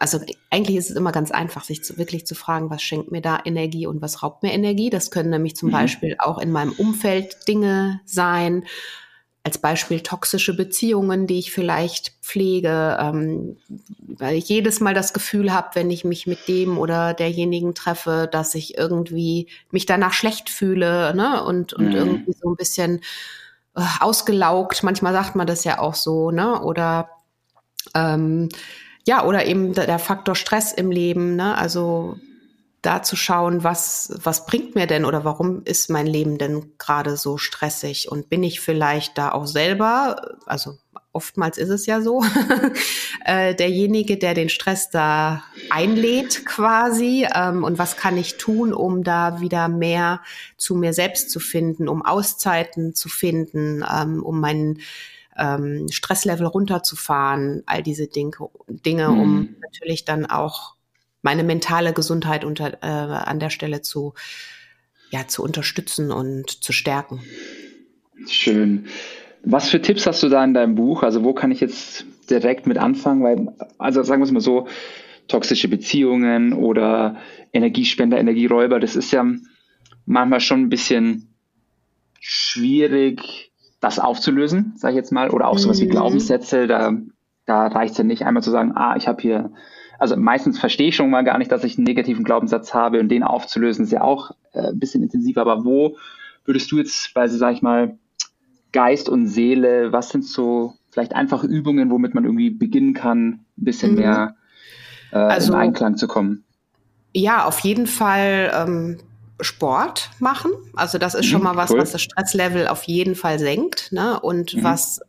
also 0.00 0.18
eigentlich 0.48 0.78
ist 0.78 0.90
es 0.90 0.96
immer 0.96 1.12
ganz 1.12 1.30
einfach, 1.30 1.62
sich 1.62 1.84
zu, 1.84 1.98
wirklich 1.98 2.26
zu 2.26 2.34
fragen, 2.34 2.70
was 2.70 2.82
schenkt 2.82 3.12
mir 3.12 3.20
da 3.20 3.38
Energie 3.44 3.86
und 3.86 4.00
was 4.00 4.22
raubt 4.22 4.42
mir 4.42 4.52
Energie. 4.52 4.88
Das 4.88 5.10
können 5.10 5.28
nämlich 5.28 5.56
zum 5.56 5.68
mhm. 5.68 5.72
Beispiel 5.74 6.16
auch 6.18 6.38
in 6.38 6.50
meinem 6.50 6.72
Umfeld 6.72 7.46
Dinge 7.46 8.00
sein. 8.06 8.64
Als 9.42 9.58
Beispiel 9.58 10.00
toxische 10.00 10.56
Beziehungen, 10.56 11.26
die 11.26 11.38
ich 11.38 11.52
vielleicht 11.52 12.12
pflege, 12.22 12.96
ähm, 12.98 13.58
weil 13.98 14.36
ich 14.36 14.48
jedes 14.48 14.80
Mal 14.80 14.94
das 14.94 15.12
Gefühl 15.12 15.52
habe, 15.52 15.68
wenn 15.74 15.90
ich 15.90 16.04
mich 16.04 16.26
mit 16.26 16.48
dem 16.48 16.78
oder 16.78 17.12
derjenigen 17.12 17.74
treffe, 17.74 18.26
dass 18.30 18.54
ich 18.54 18.78
irgendwie 18.78 19.48
mich 19.70 19.84
danach 19.84 20.14
schlecht 20.14 20.48
fühle 20.48 21.14
ne? 21.14 21.44
und, 21.44 21.74
und 21.74 21.88
mhm. 21.88 21.94
irgendwie 21.94 22.32
so 22.32 22.48
ein 22.48 22.56
bisschen 22.56 23.00
äh, 23.76 23.82
ausgelaugt. 24.00 24.82
Manchmal 24.82 25.12
sagt 25.12 25.36
man 25.36 25.46
das 25.46 25.64
ja 25.64 25.78
auch 25.78 25.94
so, 25.94 26.30
ne? 26.30 26.62
Oder 26.62 27.10
ähm, 27.94 28.48
ja, 29.06 29.24
oder 29.24 29.46
eben 29.46 29.72
der 29.72 29.98
Faktor 29.98 30.34
Stress 30.34 30.72
im 30.72 30.90
Leben, 30.90 31.36
ne? 31.36 31.56
Also 31.56 32.16
da 32.82 33.02
zu 33.02 33.14
schauen, 33.14 33.62
was, 33.62 34.10
was 34.22 34.46
bringt 34.46 34.74
mir 34.74 34.86
denn 34.86 35.04
oder 35.04 35.24
warum 35.24 35.62
ist 35.64 35.90
mein 35.90 36.06
Leben 36.06 36.38
denn 36.38 36.72
gerade 36.78 37.16
so 37.16 37.36
stressig? 37.36 38.10
Und 38.10 38.30
bin 38.30 38.42
ich 38.42 38.60
vielleicht 38.60 39.18
da 39.18 39.32
auch 39.32 39.46
selber, 39.46 40.38
also 40.46 40.78
oftmals 41.12 41.58
ist 41.58 41.68
es 41.68 41.84
ja 41.84 42.00
so, 42.00 42.24
äh, 43.26 43.54
derjenige, 43.54 44.16
der 44.16 44.32
den 44.32 44.48
Stress 44.48 44.88
da 44.88 45.42
einlädt 45.68 46.46
quasi. 46.46 47.26
Ähm, 47.34 47.64
und 47.64 47.78
was 47.78 47.96
kann 47.96 48.16
ich 48.16 48.38
tun, 48.38 48.72
um 48.72 49.04
da 49.04 49.40
wieder 49.40 49.68
mehr 49.68 50.22
zu 50.56 50.74
mir 50.74 50.94
selbst 50.94 51.30
zu 51.30 51.38
finden, 51.38 51.86
um 51.86 52.04
Auszeiten 52.04 52.94
zu 52.94 53.10
finden, 53.10 53.84
ähm, 53.90 54.22
um 54.22 54.40
meinen 54.40 54.80
ähm, 55.36 55.86
Stresslevel 55.90 56.46
runterzufahren, 56.46 57.62
all 57.66 57.82
diese 57.82 58.08
Dinge, 58.08 58.32
Dinge 58.68 59.08
mhm. 59.08 59.20
um 59.20 59.56
natürlich 59.62 60.04
dann 60.04 60.26
auch 60.26 60.74
meine 61.22 61.44
mentale 61.44 61.92
Gesundheit 61.92 62.44
unter, 62.44 62.82
äh, 62.82 62.86
an 62.86 63.40
der 63.40 63.50
Stelle 63.50 63.82
zu, 63.82 64.14
ja, 65.10 65.26
zu 65.26 65.42
unterstützen 65.42 66.10
und 66.10 66.62
zu 66.62 66.72
stärken. 66.72 67.20
Schön. 68.26 68.86
Was 69.42 69.70
für 69.70 69.80
Tipps 69.80 70.06
hast 70.06 70.22
du 70.22 70.28
da 70.28 70.44
in 70.44 70.54
deinem 70.54 70.74
Buch? 70.74 71.02
Also 71.02 71.24
wo 71.24 71.32
kann 71.32 71.50
ich 71.50 71.60
jetzt 71.60 72.04
direkt 72.28 72.66
mit 72.66 72.78
anfangen? 72.78 73.22
Weil, 73.22 73.48
also 73.78 74.02
sagen 74.02 74.20
wir 74.20 74.26
es 74.26 74.32
mal 74.32 74.40
so, 74.40 74.68
toxische 75.28 75.68
Beziehungen 75.68 76.52
oder 76.52 77.16
Energiespender, 77.52 78.18
Energieräuber, 78.18 78.80
das 78.80 78.96
ist 78.96 79.12
ja 79.12 79.24
manchmal 80.04 80.40
schon 80.40 80.62
ein 80.62 80.68
bisschen 80.68 81.34
schwierig 82.18 83.49
das 83.80 83.98
aufzulösen, 83.98 84.74
sage 84.76 84.92
ich 84.92 84.96
jetzt 84.96 85.12
mal, 85.12 85.30
oder 85.30 85.48
auch 85.48 85.58
sowas 85.58 85.80
wie 85.80 85.86
mhm. 85.86 85.90
Glaubenssätze, 85.90 86.66
da, 86.66 86.92
da 87.46 87.66
reicht 87.66 87.92
es 87.92 87.98
ja 87.98 88.04
nicht 88.04 88.24
einmal 88.24 88.42
zu 88.42 88.50
sagen, 88.50 88.72
ah, 88.76 88.96
ich 88.96 89.08
habe 89.08 89.20
hier 89.22 89.50
also 90.00 90.16
meistens 90.16 90.58
verstehe 90.58 90.88
ich 90.88 90.96
schon 90.96 91.10
mal 91.10 91.24
gar 91.24 91.36
nicht, 91.36 91.52
dass 91.52 91.62
ich 91.62 91.76
einen 91.76 91.84
negativen 91.84 92.24
Glaubenssatz 92.24 92.72
habe 92.72 93.00
und 93.00 93.10
den 93.10 93.22
aufzulösen 93.22 93.84
ist 93.84 93.92
ja 93.92 94.00
auch 94.00 94.30
äh, 94.52 94.68
ein 94.68 94.78
bisschen 94.78 95.02
intensiver. 95.02 95.42
Aber 95.42 95.66
wo 95.66 95.98
würdest 96.46 96.72
du 96.72 96.78
jetzt 96.78 97.12
bei, 97.12 97.28
sag 97.28 97.52
ich 97.52 97.62
mal, 97.62 97.98
Geist 98.72 99.10
und 99.10 99.26
Seele, 99.26 99.92
was 99.92 100.08
sind 100.08 100.24
so 100.24 100.72
vielleicht 100.90 101.14
einfache 101.14 101.46
Übungen, 101.46 101.90
womit 101.90 102.14
man 102.14 102.24
irgendwie 102.24 102.48
beginnen 102.48 102.94
kann, 102.94 103.28
ein 103.28 103.44
bisschen 103.56 103.92
mhm. 103.92 103.98
mehr 103.98 104.36
äh, 105.12 105.16
also, 105.16 105.52
in 105.52 105.58
Einklang 105.58 105.98
zu 105.98 106.08
kommen? 106.08 106.44
Ja, 107.12 107.44
auf 107.44 107.58
jeden 107.60 107.86
Fall 107.86 108.50
ähm, 108.54 108.98
Sport 109.40 110.10
machen. 110.18 110.52
Also 110.74 110.98
das 110.98 111.14
ist 111.14 111.26
schon 111.26 111.38
mhm, 111.40 111.44
mal 111.44 111.56
was, 111.56 111.70
cool. 111.70 111.78
was 111.78 111.92
das 111.92 112.02
Stresslevel 112.02 112.68
auf 112.68 112.84
jeden 112.84 113.14
Fall 113.14 113.38
senkt. 113.38 113.92
Ne? 113.92 114.18
Und 114.20 114.54
mhm. 114.54 114.64
was 114.64 115.00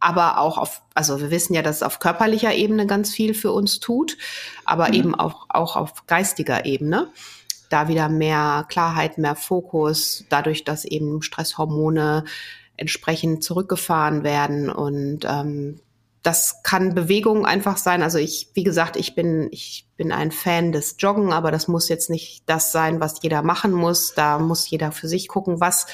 aber 0.00 0.38
auch 0.38 0.58
auf, 0.58 0.82
also 0.94 1.20
wir 1.20 1.30
wissen 1.30 1.54
ja, 1.54 1.62
dass 1.62 1.76
es 1.76 1.82
auf 1.82 1.98
körperlicher 1.98 2.52
Ebene 2.54 2.86
ganz 2.86 3.10
viel 3.10 3.32
für 3.32 3.52
uns 3.52 3.80
tut, 3.80 4.18
aber 4.64 4.88
mhm. 4.88 4.94
eben 4.94 5.14
auch, 5.14 5.46
auch 5.48 5.76
auf 5.76 6.06
geistiger 6.06 6.66
Ebene. 6.66 7.08
Da 7.70 7.88
wieder 7.88 8.08
mehr 8.10 8.66
Klarheit, 8.68 9.16
mehr 9.16 9.34
Fokus, 9.34 10.24
dadurch, 10.28 10.64
dass 10.64 10.84
eben 10.84 11.22
Stresshormone 11.22 12.24
entsprechend 12.76 13.42
zurückgefahren 13.42 14.24
werden 14.24 14.68
und 14.68 15.20
ähm, 15.24 15.80
das 16.24 16.62
kann 16.62 16.94
Bewegung 16.94 17.44
einfach 17.44 17.76
sein. 17.76 18.02
Also 18.02 18.16
ich, 18.16 18.48
wie 18.54 18.64
gesagt, 18.64 18.96
ich 18.96 19.14
bin, 19.14 19.48
ich 19.52 19.86
bin 19.98 20.10
ein 20.10 20.32
Fan 20.32 20.72
des 20.72 20.96
Joggen, 20.98 21.34
aber 21.34 21.50
das 21.50 21.68
muss 21.68 21.90
jetzt 21.90 22.08
nicht 22.08 22.44
das 22.46 22.72
sein, 22.72 22.98
was 22.98 23.22
jeder 23.22 23.42
machen 23.42 23.72
muss. 23.72 24.14
Da 24.14 24.38
muss 24.38 24.68
jeder 24.68 24.90
für 24.90 25.06
sich 25.06 25.28
gucken, 25.28 25.60
was 25.60 25.86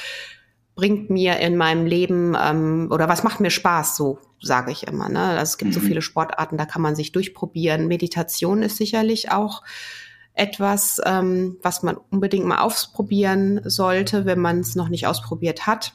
bringt 0.76 1.10
mir 1.10 1.38
in 1.38 1.56
meinem 1.56 1.84
Leben 1.84 2.36
ähm, 2.40 2.88
oder 2.92 3.08
was 3.08 3.24
macht 3.24 3.40
mir 3.40 3.50
Spaß, 3.50 3.96
so 3.96 4.20
sage 4.40 4.70
ich 4.70 4.86
immer. 4.86 5.08
Ne? 5.08 5.20
Also 5.20 5.42
es 5.42 5.58
gibt 5.58 5.72
mhm. 5.72 5.74
so 5.74 5.80
viele 5.80 6.00
Sportarten, 6.00 6.56
da 6.56 6.64
kann 6.64 6.80
man 6.80 6.94
sich 6.94 7.10
durchprobieren. 7.10 7.88
Meditation 7.88 8.62
ist 8.62 8.76
sicherlich 8.76 9.32
auch 9.32 9.64
etwas, 10.34 11.00
ähm, 11.04 11.58
was 11.60 11.82
man 11.82 11.96
unbedingt 11.96 12.46
mal 12.46 12.60
ausprobieren 12.60 13.62
sollte, 13.64 14.26
wenn 14.26 14.38
man 14.38 14.60
es 14.60 14.76
noch 14.76 14.88
nicht 14.88 15.08
ausprobiert 15.08 15.66
hat 15.66 15.94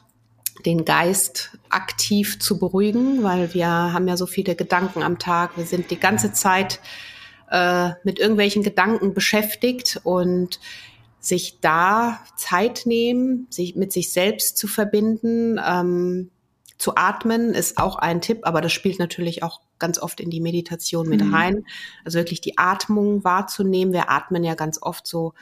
den 0.64 0.84
Geist 0.84 1.56
aktiv 1.68 2.38
zu 2.38 2.58
beruhigen, 2.58 3.22
weil 3.22 3.52
wir 3.54 3.68
haben 3.68 4.08
ja 4.08 4.16
so 4.16 4.26
viele 4.26 4.54
Gedanken 4.54 5.02
am 5.02 5.18
Tag. 5.18 5.56
Wir 5.56 5.64
sind 5.64 5.90
die 5.90 6.00
ganze 6.00 6.32
Zeit 6.32 6.80
äh, 7.50 7.90
mit 8.04 8.18
irgendwelchen 8.18 8.62
Gedanken 8.62 9.14
beschäftigt 9.14 10.00
und 10.04 10.60
sich 11.20 11.60
da 11.60 12.20
Zeit 12.36 12.82
nehmen, 12.86 13.46
sich 13.50 13.76
mit 13.76 13.92
sich 13.92 14.12
selbst 14.12 14.56
zu 14.56 14.68
verbinden, 14.68 15.60
ähm, 15.64 16.30
zu 16.78 16.94
atmen 16.94 17.54
ist 17.54 17.78
auch 17.78 17.96
ein 17.96 18.20
Tipp, 18.20 18.40
aber 18.42 18.60
das 18.60 18.72
spielt 18.72 18.98
natürlich 18.98 19.42
auch 19.42 19.60
ganz 19.78 19.98
oft 19.98 20.20
in 20.20 20.30
die 20.30 20.40
Meditation 20.40 21.08
mit 21.08 21.24
mhm. 21.24 21.34
rein. 21.34 21.64
Also 22.04 22.18
wirklich 22.18 22.40
die 22.40 22.58
Atmung 22.58 23.24
wahrzunehmen. 23.24 23.94
Wir 23.94 24.10
atmen 24.10 24.44
ja 24.44 24.54
ganz 24.54 24.80
oft 24.82 25.06
so 25.06 25.32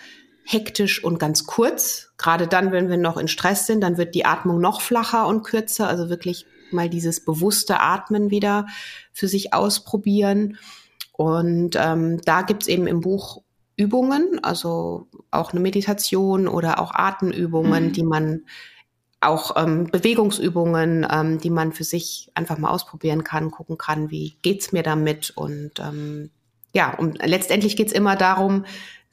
hektisch 0.45 1.03
und 1.03 1.19
ganz 1.19 1.47
kurz. 1.47 2.13
Gerade 2.19 2.47
dann, 2.47 2.71
wenn 2.71 2.89
wir 2.89 2.97
noch 2.97 3.17
in 3.17 3.29
Stress 3.29 3.67
sind, 3.67 3.81
dann 3.81 3.97
wird 3.97 4.15
die 4.15 4.27
Atmung 4.27 4.61
noch 4.61 4.81
flacher 4.81 5.27
und 5.27 5.43
kürzer. 5.43 5.89
Also 5.89 6.09
wirklich 6.11 6.47
mal 6.71 6.89
dieses 6.89 7.25
bewusste 7.25 7.81
Atmen 7.81 8.31
wieder 8.31 8.67
für 9.13 9.29
sich 9.29 9.55
ausprobieren. 9.55 10.59
Und 11.13 11.77
ähm, 11.77 12.21
da 12.25 12.43
gibt's 12.43 12.67
eben 12.67 12.87
im 12.87 13.01
Buch 13.01 13.43
Übungen, 13.77 14.43
also 14.43 15.09
auch 15.31 15.53
eine 15.53 15.61
Meditation 15.61 16.47
oder 16.47 16.79
auch 16.79 16.93
Atemübungen, 16.93 17.87
mhm. 17.87 17.93
die 17.93 18.03
man 18.05 18.43
auch 19.21 19.57
ähm, 19.57 19.87
Bewegungsübungen, 19.87 21.07
ähm, 21.11 21.39
die 21.39 21.51
man 21.51 21.73
für 21.73 21.85
sich 21.85 22.31
einfach 22.35 22.59
mal 22.59 22.71
ausprobieren 22.71 23.25
kann, 23.25 23.51
gucken 23.51 23.79
kann, 23.79 24.11
wie 24.11 24.37
geht's 24.43 24.73
mir 24.73 24.83
damit 24.83 25.33
und 25.35 25.81
ähm, 25.81 26.31
ja, 26.75 26.93
und 26.95 27.25
letztendlich 27.25 27.77
geht's 27.77 27.93
immer 27.93 28.17
darum, 28.17 28.65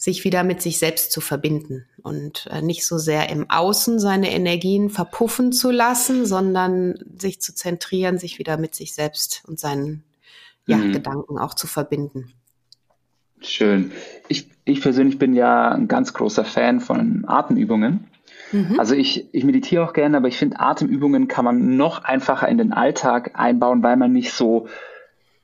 sich 0.02 0.24
wieder 0.24 0.44
mit 0.44 0.64
sich 0.64 0.80
selbst 0.80 1.12
zu 1.12 1.22
verbinden 1.22 1.86
und 2.02 2.48
äh, 2.50 2.64
nicht 2.64 2.88
so 2.88 2.98
sehr 2.98 3.30
im 3.30 3.48
Außen 3.52 4.00
seine 4.00 4.32
Energien 4.32 4.90
verpuffen 4.90 5.52
zu 5.52 5.70
lassen, 5.70 6.26
sondern 6.26 6.96
sich 7.20 7.40
zu 7.40 7.54
zentrieren, 7.54 8.18
sich 8.18 8.40
wieder 8.40 8.58
mit 8.58 8.74
sich 8.74 8.96
selbst 8.96 9.44
und 9.48 9.60
seinen 9.60 10.04
ja, 10.66 10.78
mhm. 10.78 10.92
Gedanken 10.92 11.38
auch 11.38 11.54
zu 11.54 11.68
verbinden. 11.68 12.34
Schön. 13.42 13.92
Ich, 14.28 14.50
ich 14.66 14.82
persönlich 14.82 15.20
bin 15.20 15.36
ja 15.36 15.70
ein 15.70 15.88
ganz 15.88 16.16
großer 16.16 16.46
Fan 16.46 16.80
von 16.80 17.24
Atemübungen. 17.28 18.08
Mhm. 18.52 18.80
Also 18.80 18.96
ich, 18.96 19.32
ich 19.36 19.44
meditiere 19.44 19.86
auch 19.86 19.94
gerne, 19.94 20.18
aber 20.18 20.30
ich 20.30 20.38
finde, 20.38 20.60
Atemübungen 20.60 21.28
kann 21.28 21.46
man 21.46 21.78
noch 21.78 22.04
einfacher 22.04 22.48
in 22.48 22.58
den 22.58 22.74
Alltag 22.74 23.34
einbauen, 23.36 23.84
weil 23.84 23.98
man 23.98 24.12
nicht 24.12 24.34
so, 24.34 24.68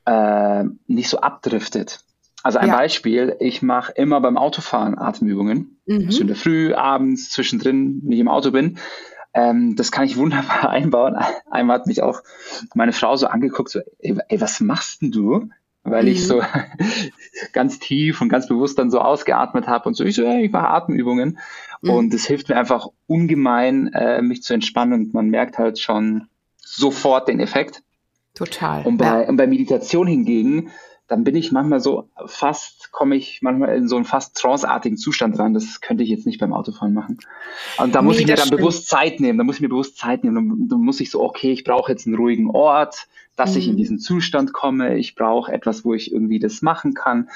äh, 0.04 0.64
nicht 0.88 1.10
so 1.10 1.20
abdriftet. 1.20 2.00
Also 2.48 2.60
ein 2.60 2.68
ja. 2.68 2.76
Beispiel, 2.76 3.36
ich 3.40 3.60
mache 3.60 3.92
immer 3.92 4.22
beim 4.22 4.38
Autofahren 4.38 4.96
Atemübungen. 4.96 5.82
Mhm. 5.84 6.06
Also 6.06 6.22
in 6.22 6.28
der 6.28 6.36
Früh, 6.36 6.72
abends, 6.72 7.28
zwischendrin, 7.28 8.00
wenn 8.02 8.12
ich 8.12 8.20
im 8.20 8.28
Auto 8.28 8.52
bin. 8.52 8.78
Ähm, 9.34 9.76
das 9.76 9.92
kann 9.92 10.06
ich 10.06 10.16
wunderbar 10.16 10.70
einbauen. 10.70 11.14
Einmal 11.50 11.80
hat 11.80 11.86
mich 11.86 12.02
auch 12.02 12.22
meine 12.72 12.94
Frau 12.94 13.14
so 13.16 13.26
angeguckt, 13.26 13.68
so, 13.68 13.80
ey, 13.98 14.16
ey 14.30 14.40
was 14.40 14.60
machst 14.60 15.02
denn 15.02 15.10
du? 15.10 15.50
Weil 15.82 16.04
mhm. 16.04 16.08
ich 16.08 16.26
so 16.26 16.40
ganz 17.52 17.80
tief 17.80 18.22
und 18.22 18.30
ganz 18.30 18.48
bewusst 18.48 18.78
dann 18.78 18.90
so 18.90 18.98
ausgeatmet 18.98 19.66
habe 19.66 19.86
und 19.86 19.94
so, 19.94 20.04
ich 20.04 20.14
so, 20.14 20.22
ey, 20.22 20.46
ich 20.46 20.50
mache 20.50 20.68
Atemübungen. 20.68 21.38
Mhm. 21.82 21.90
Und 21.90 22.14
es 22.14 22.24
hilft 22.24 22.48
mir 22.48 22.56
einfach 22.56 22.88
ungemein, 23.06 23.92
äh, 23.92 24.22
mich 24.22 24.42
zu 24.42 24.54
entspannen 24.54 24.94
und 24.94 25.12
man 25.12 25.28
merkt 25.28 25.58
halt 25.58 25.78
schon 25.78 26.28
sofort 26.56 27.28
den 27.28 27.40
Effekt. 27.40 27.82
Total. 28.32 28.86
Und 28.86 28.96
bei, 28.96 29.04
ja. 29.04 29.28
und 29.28 29.36
bei 29.36 29.46
Meditation 29.46 30.06
hingegen, 30.06 30.70
dann 31.08 31.24
bin 31.24 31.34
ich 31.34 31.52
manchmal 31.52 31.80
so 31.80 32.10
fast, 32.26 32.92
komme 32.92 33.16
ich 33.16 33.40
manchmal 33.40 33.74
in 33.74 33.88
so 33.88 33.96
einen 33.96 34.04
fast 34.04 34.36
tranceartigen 34.36 34.98
Zustand 34.98 35.38
rein. 35.38 35.54
Das 35.54 35.80
könnte 35.80 36.04
ich 36.04 36.10
jetzt 36.10 36.26
nicht 36.26 36.38
beim 36.38 36.52
Autofahren 36.52 36.92
machen. 36.92 37.18
Und 37.78 37.94
da 37.94 38.02
muss 38.02 38.16
nee, 38.16 38.22
ich 38.22 38.26
mir 38.28 38.36
dann 38.36 38.46
stimmt. 38.46 38.60
bewusst 38.60 38.88
Zeit 38.88 39.18
nehmen. 39.18 39.38
Da 39.38 39.44
muss 39.44 39.56
ich 39.56 39.62
mir 39.62 39.70
bewusst 39.70 39.96
Zeit 39.96 40.22
nehmen. 40.22 40.68
Dann, 40.68 40.80
muss 40.80 41.00
ich 41.00 41.10
so, 41.10 41.22
okay, 41.22 41.50
ich 41.50 41.64
brauche 41.64 41.90
jetzt 41.90 42.06
einen 42.06 42.16
ruhigen 42.16 42.50
Ort, 42.50 43.08
dass 43.36 43.52
mhm. 43.52 43.58
ich 43.58 43.68
in 43.68 43.72
mhm. 43.72 43.78
diesen 43.78 43.98
Zustand 43.98 44.52
komme. 44.52 44.98
Ich 44.98 45.14
brauche 45.14 45.50
etwas, 45.50 45.82
wo 45.82 45.94
ich 45.94 46.12
irgendwie 46.12 46.38
das 46.38 46.60
machen 46.60 46.92
kann. 46.92 47.30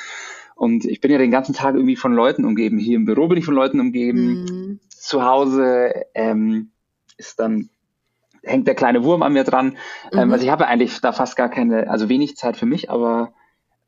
Und 0.54 0.84
ich 0.84 1.00
bin 1.00 1.10
ja 1.10 1.16
den 1.16 1.30
ganzen 1.30 1.54
Tag 1.54 1.74
irgendwie 1.74 1.96
von 1.96 2.12
Leuten 2.12 2.44
umgeben. 2.44 2.78
Hier 2.78 2.96
im 2.96 3.06
Büro 3.06 3.26
bin 3.26 3.38
ich 3.38 3.46
von 3.46 3.54
Leuten 3.54 3.80
umgeben. 3.80 4.44
Mhm. 4.44 4.80
Zu 4.90 5.24
Hause 5.24 5.94
ähm, 6.14 6.72
ist 7.16 7.40
dann 7.40 7.70
hängt 8.42 8.66
der 8.66 8.74
kleine 8.74 9.02
Wurm 9.02 9.22
an 9.22 9.32
mir 9.32 9.44
dran. 9.44 9.68
Ähm, 9.68 9.74
mhm. 10.12 10.18
Ähm, 10.18 10.32
also 10.32 10.44
ich 10.44 10.50
habe 10.50 10.66
eigentlich 10.66 11.00
da 11.00 11.12
fast 11.12 11.36
gar 11.36 11.48
keine, 11.48 11.88
also 11.88 12.10
wenig 12.10 12.36
Zeit 12.36 12.58
für 12.58 12.66
mich, 12.66 12.90
aber 12.90 13.32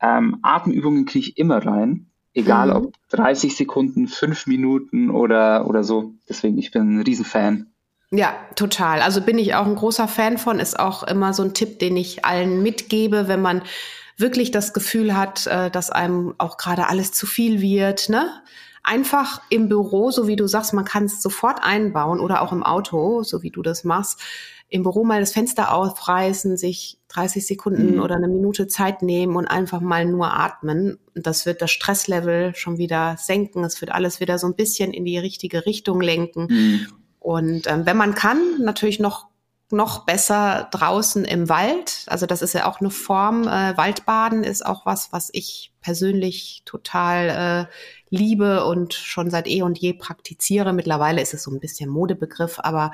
ähm, 0.01 0.39
Atemübungen 0.41 1.05
kriege 1.05 1.29
ich 1.29 1.37
immer 1.37 1.65
rein, 1.65 2.11
egal 2.33 2.67
mhm. 2.67 2.75
ob 2.75 2.93
30 3.09 3.55
Sekunden, 3.55 4.07
5 4.07 4.47
Minuten 4.47 5.09
oder, 5.09 5.67
oder 5.67 5.83
so. 5.83 6.13
Deswegen, 6.27 6.57
ich 6.57 6.71
bin 6.71 6.97
ein 6.97 7.01
Riesenfan. 7.01 7.67
Ja, 8.11 8.33
total. 8.55 9.01
Also 9.01 9.21
bin 9.21 9.39
ich 9.39 9.55
auch 9.55 9.65
ein 9.65 9.75
großer 9.75 10.07
Fan 10.07 10.37
von, 10.37 10.59
ist 10.59 10.79
auch 10.79 11.03
immer 11.03 11.33
so 11.33 11.43
ein 11.43 11.53
Tipp, 11.53 11.79
den 11.79 11.97
ich 11.97 12.23
allen 12.23 12.61
mitgebe, 12.61 13.27
wenn 13.27 13.41
man 13.41 13.63
wirklich 14.17 14.51
das 14.51 14.73
Gefühl 14.73 15.17
hat, 15.17 15.47
äh, 15.47 15.69
dass 15.69 15.89
einem 15.89 16.35
auch 16.37 16.57
gerade 16.57 16.87
alles 16.87 17.11
zu 17.11 17.25
viel 17.25 17.61
wird, 17.61 18.09
ne? 18.09 18.29
Einfach 18.83 19.41
im 19.49 19.67
Büro, 19.67 20.11
so 20.11 20.27
wie 20.27 20.35
du 20.35 20.45
sagst, 20.45 20.73
man 20.73 20.85
kann 20.85 21.05
es 21.05 21.19
sofort 21.19 21.63
einbauen 21.63 22.19
oder 22.19 22.43
auch 22.43 22.51
im 22.51 22.61
Auto, 22.61 23.23
so 23.23 23.41
wie 23.41 23.49
du 23.49 23.63
das 23.63 23.83
machst, 23.83 24.21
im 24.69 24.83
Büro 24.83 25.03
mal 25.03 25.19
das 25.19 25.31
Fenster 25.31 25.73
aufreißen, 25.73 26.57
sich 26.57 26.99
30 27.09 27.45
Sekunden 27.45 27.95
mhm. 27.95 28.01
oder 28.01 28.15
eine 28.15 28.27
Minute 28.27 28.67
Zeit 28.67 29.01
nehmen 29.01 29.35
und 29.35 29.47
einfach 29.47 29.79
mal 29.79 30.05
nur 30.05 30.33
atmen. 30.33 30.97
Das 31.13 31.45
wird 31.45 31.61
das 31.61 31.71
Stresslevel 31.71 32.55
schon 32.55 32.77
wieder 32.77 33.15
senken. 33.19 33.63
Es 33.63 33.79
wird 33.79 33.91
alles 33.91 34.19
wieder 34.19 34.39
so 34.39 34.47
ein 34.47 34.55
bisschen 34.55 34.91
in 34.91 35.05
die 35.05 35.17
richtige 35.17 35.65
Richtung 35.65 36.01
lenken. 36.01 36.47
Mhm. 36.49 36.87
Und 37.19 37.67
ähm, 37.67 37.85
wenn 37.85 37.97
man 37.97 38.15
kann, 38.15 38.39
natürlich 38.59 38.99
noch 38.99 39.27
noch 39.71 40.05
besser 40.05 40.67
draußen 40.71 41.25
im 41.25 41.49
Wald. 41.49 42.05
Also 42.07 42.25
das 42.25 42.41
ist 42.41 42.53
ja 42.53 42.67
auch 42.67 42.79
eine 42.79 42.91
Form. 42.91 43.47
Äh, 43.47 43.75
Waldbaden 43.77 44.43
ist 44.43 44.65
auch 44.65 44.85
was, 44.85 45.11
was 45.11 45.29
ich 45.33 45.71
persönlich 45.81 46.61
total 46.65 47.67
äh, 47.69 48.15
liebe 48.15 48.65
und 48.65 48.93
schon 48.93 49.29
seit 49.29 49.47
eh 49.47 49.63
und 49.63 49.77
je 49.77 49.93
praktiziere. 49.93 50.73
Mittlerweile 50.73 51.21
ist 51.21 51.33
es 51.33 51.43
so 51.43 51.51
ein 51.51 51.59
bisschen 51.59 51.89
Modebegriff, 51.89 52.59
aber. 52.59 52.91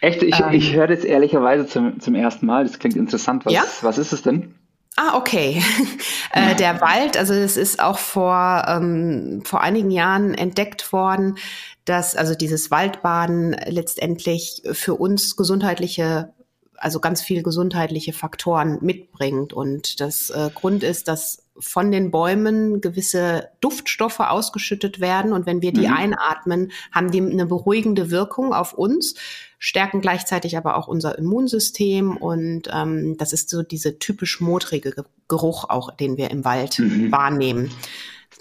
Echt? 0.00 0.22
Ich, 0.22 0.40
ähm, 0.40 0.52
ich 0.52 0.74
höre 0.74 0.86
das 0.86 1.04
ehrlicherweise 1.04 1.66
zum, 1.66 2.00
zum 2.00 2.14
ersten 2.14 2.46
Mal. 2.46 2.64
Das 2.64 2.78
klingt 2.78 2.96
interessant. 2.96 3.44
Was, 3.44 3.52
ja? 3.52 3.64
was 3.82 3.98
ist 3.98 4.12
es 4.12 4.22
denn? 4.22 4.54
Ah, 4.96 5.16
okay. 5.16 5.60
äh, 6.32 6.54
der 6.54 6.80
Wald, 6.80 7.16
also 7.16 7.34
es 7.34 7.56
ist 7.56 7.82
auch 7.82 7.98
vor, 7.98 8.64
ähm, 8.68 9.42
vor 9.44 9.60
einigen 9.60 9.90
Jahren 9.90 10.34
entdeckt 10.34 10.92
worden, 10.92 11.36
dass 11.84 12.16
also 12.16 12.34
dieses 12.34 12.70
Waldbaden 12.70 13.56
letztendlich 13.66 14.62
für 14.72 14.94
uns 14.94 15.36
gesundheitliche, 15.36 16.32
also 16.76 17.00
ganz 17.00 17.20
viel 17.22 17.42
gesundheitliche 17.42 18.12
Faktoren 18.12 18.78
mitbringt. 18.80 19.52
Und 19.52 20.00
das 20.00 20.30
äh, 20.30 20.50
Grund 20.54 20.82
ist, 20.82 21.08
dass 21.08 21.44
von 21.58 21.92
den 21.92 22.10
Bäumen 22.10 22.80
gewisse 22.80 23.48
Duftstoffe 23.60 24.20
ausgeschüttet 24.20 24.98
werden. 24.98 25.32
Und 25.32 25.46
wenn 25.46 25.62
wir 25.62 25.72
die 25.72 25.86
mhm. 25.86 25.94
einatmen, 25.94 26.72
haben 26.90 27.10
die 27.10 27.20
eine 27.20 27.46
beruhigende 27.46 28.10
Wirkung 28.10 28.52
auf 28.52 28.72
uns, 28.72 29.14
stärken 29.58 30.00
gleichzeitig 30.00 30.56
aber 30.56 30.76
auch 30.76 30.88
unser 30.88 31.16
Immunsystem. 31.16 32.16
Und 32.16 32.68
ähm, 32.72 33.16
das 33.18 33.32
ist 33.32 33.50
so 33.50 33.62
diese 33.62 33.98
typisch 33.98 34.40
modrige 34.40 35.04
Geruch 35.28 35.64
auch, 35.68 35.90
den 35.92 36.16
wir 36.16 36.30
im 36.30 36.44
Wald 36.44 36.78
mhm. 36.78 37.12
wahrnehmen. 37.12 37.70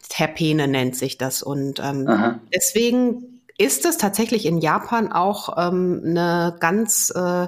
Terpene 0.10 0.68
nennt 0.68 0.96
sich 0.96 1.18
das. 1.18 1.44
Und 1.44 1.80
ähm, 1.84 2.40
deswegen 2.54 3.33
ist 3.58 3.86
es 3.86 3.98
tatsächlich 3.98 4.46
in 4.46 4.60
Japan 4.60 5.12
auch 5.12 5.58
ähm, 5.58 6.02
eine 6.06 6.56
ganz 6.60 7.12
äh, 7.16 7.48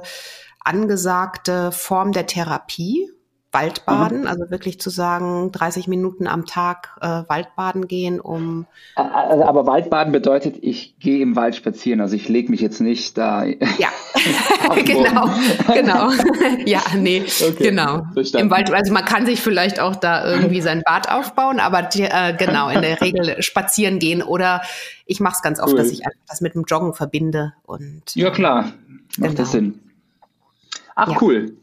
angesagte 0.64 1.72
Form 1.72 2.12
der 2.12 2.26
Therapie, 2.26 3.10
Waldbaden, 3.56 4.22
mhm. 4.22 4.28
also 4.28 4.52
wirklich 4.52 4.80
zu 4.82 4.90
sagen, 4.90 5.52
30 5.52 5.88
Minuten 5.88 6.28
am 6.28 6.46
Tag 6.46 6.98
äh, 7.02 7.24
Waldbaden 7.28 7.88
gehen, 7.88 8.20
um. 8.20 8.66
Also, 8.96 9.44
aber 9.46 9.66
Waldbaden 9.66 10.12
bedeutet, 10.12 10.58
ich 10.62 11.00
gehe 11.00 11.22
im 11.22 11.38
Wald 11.38 11.56
spazieren, 11.56 12.02
also 12.02 12.16
ich 12.16 12.28
lege 12.28 12.52
mich 12.52 12.60
jetzt 12.60 12.82
nicht 12.82 13.18
da. 13.18 13.46
Ja, 13.78 13.90
genau, 14.86 15.30
genau. 15.74 16.12
ja, 16.66 16.82
nee, 16.98 17.24
okay. 17.24 17.70
genau. 17.70 18.04
Verstanden. 18.14 18.46
Im 18.46 18.52
Wald, 18.52 18.72
also 18.72 18.94
man 18.94 19.04
kann 19.04 19.26
sich 19.26 19.42
vielleicht 19.42 19.80
auch 19.80 19.96
da 19.96 20.26
irgendwie 20.30 20.62
sein 20.62 20.82
Bad 20.86 21.10
aufbauen, 21.10 21.60
aber 21.60 21.82
die, 21.82 22.04
äh, 22.04 22.36
genau, 22.38 22.70
in 22.70 22.82
der 22.82 23.02
Regel 23.02 23.42
spazieren 23.42 24.00
gehen 24.00 24.22
oder 24.22 24.62
ich 25.06 25.20
mache 25.20 25.36
es 25.36 25.42
ganz 25.42 25.60
oft, 25.60 25.74
cool. 25.74 25.78
dass 25.78 25.92
ich 25.92 26.06
einfach 26.06 26.20
das 26.28 26.42
mit 26.42 26.56
dem 26.56 26.64
Joggen 26.64 26.94
verbinde 26.94 27.54
und. 27.64 28.04
Ja, 28.16 28.32
klar, 28.32 28.74
macht 29.18 29.18
genau. 29.18 29.34
das 29.34 29.52
Sinn. 29.52 29.80
Ach, 30.96 31.10
ja. 31.10 31.18
cool. 31.22 31.58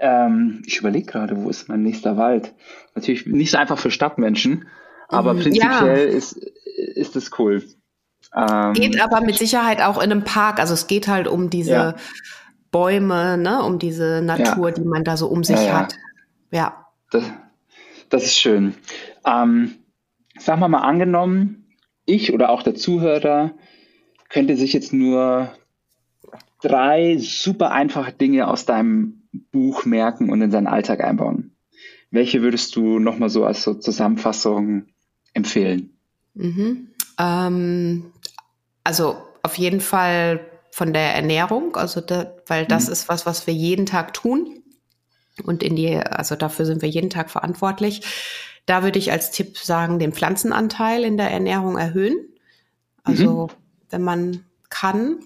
Ähm, 0.00 0.62
ich 0.66 0.78
überlege 0.78 1.06
gerade, 1.06 1.36
wo 1.36 1.50
ist 1.50 1.68
mein 1.68 1.82
nächster 1.82 2.16
Wald? 2.16 2.54
Natürlich 2.94 3.26
nicht 3.26 3.50
so 3.50 3.58
einfach 3.58 3.78
für 3.78 3.90
Stadtmenschen, 3.90 4.66
aber 5.08 5.34
mhm, 5.34 5.40
prinzipiell 5.40 6.10
ja. 6.10 6.16
ist, 6.16 6.32
ist 6.32 7.16
es 7.16 7.38
cool. 7.38 7.62
Ähm, 8.34 8.72
geht 8.72 9.00
aber 9.00 9.20
mit 9.20 9.36
Sicherheit 9.36 9.82
auch 9.82 9.96
in 9.96 10.10
einem 10.10 10.24
Park. 10.24 10.58
Also 10.58 10.74
es 10.74 10.86
geht 10.86 11.06
halt 11.06 11.28
um 11.28 11.50
diese 11.50 11.70
ja. 11.70 11.94
Bäume, 12.70 13.36
ne, 13.36 13.62
um 13.62 13.78
diese 13.78 14.22
Natur, 14.22 14.68
ja. 14.68 14.74
die 14.74 14.84
man 14.84 15.04
da 15.04 15.16
so 15.16 15.26
um 15.26 15.44
sich 15.44 15.70
hat. 15.70 15.94
Ja. 16.50 16.86
Das, 17.10 17.24
das 18.08 18.24
ist 18.24 18.38
schön. 18.38 18.74
Ähm, 19.26 19.74
sagen 20.38 20.60
wir 20.60 20.68
mal 20.68 20.80
angenommen, 20.80 21.66
ich 22.06 22.32
oder 22.32 22.50
auch 22.50 22.62
der 22.62 22.74
Zuhörer 22.74 23.52
könnte 24.28 24.56
sich 24.56 24.72
jetzt 24.72 24.92
nur 24.92 25.52
drei 26.62 27.18
super 27.18 27.70
einfache 27.72 28.12
Dinge 28.12 28.48
aus 28.48 28.64
deinem 28.64 29.19
Buch 29.32 29.84
merken 29.84 30.30
und 30.30 30.42
in 30.42 30.50
seinen 30.50 30.66
Alltag 30.66 31.00
einbauen. 31.00 31.52
Welche 32.10 32.42
würdest 32.42 32.74
du 32.74 32.98
nochmal 32.98 33.30
so 33.30 33.44
als 33.44 33.62
so 33.62 33.74
Zusammenfassung 33.74 34.86
empfehlen? 35.32 35.90
Mhm. 36.34 36.88
Ähm, 37.18 38.12
also 38.82 39.16
auf 39.42 39.56
jeden 39.56 39.80
Fall 39.80 40.40
von 40.72 40.92
der 40.92 41.14
Ernährung, 41.14 41.76
also 41.76 42.00
da, 42.00 42.34
weil 42.46 42.66
das 42.66 42.86
mhm. 42.86 42.92
ist 42.92 43.08
was, 43.08 43.26
was 43.26 43.46
wir 43.46 43.54
jeden 43.54 43.86
Tag 43.86 44.14
tun 44.14 44.62
und 45.42 45.62
in 45.62 45.76
die, 45.76 45.96
also 45.96 46.36
dafür 46.36 46.66
sind 46.66 46.82
wir 46.82 46.88
jeden 46.88 47.10
Tag 47.10 47.30
verantwortlich. 47.30 48.02
Da 48.66 48.82
würde 48.82 48.98
ich 48.98 49.10
als 49.10 49.30
Tipp 49.30 49.58
sagen, 49.58 49.98
den 49.98 50.12
Pflanzenanteil 50.12 51.04
in 51.04 51.16
der 51.16 51.30
Ernährung 51.30 51.76
erhöhen. 51.76 52.16
Also 53.02 53.46
mhm. 53.46 53.52
wenn 53.90 54.02
man 54.02 54.44
kann, 54.68 55.18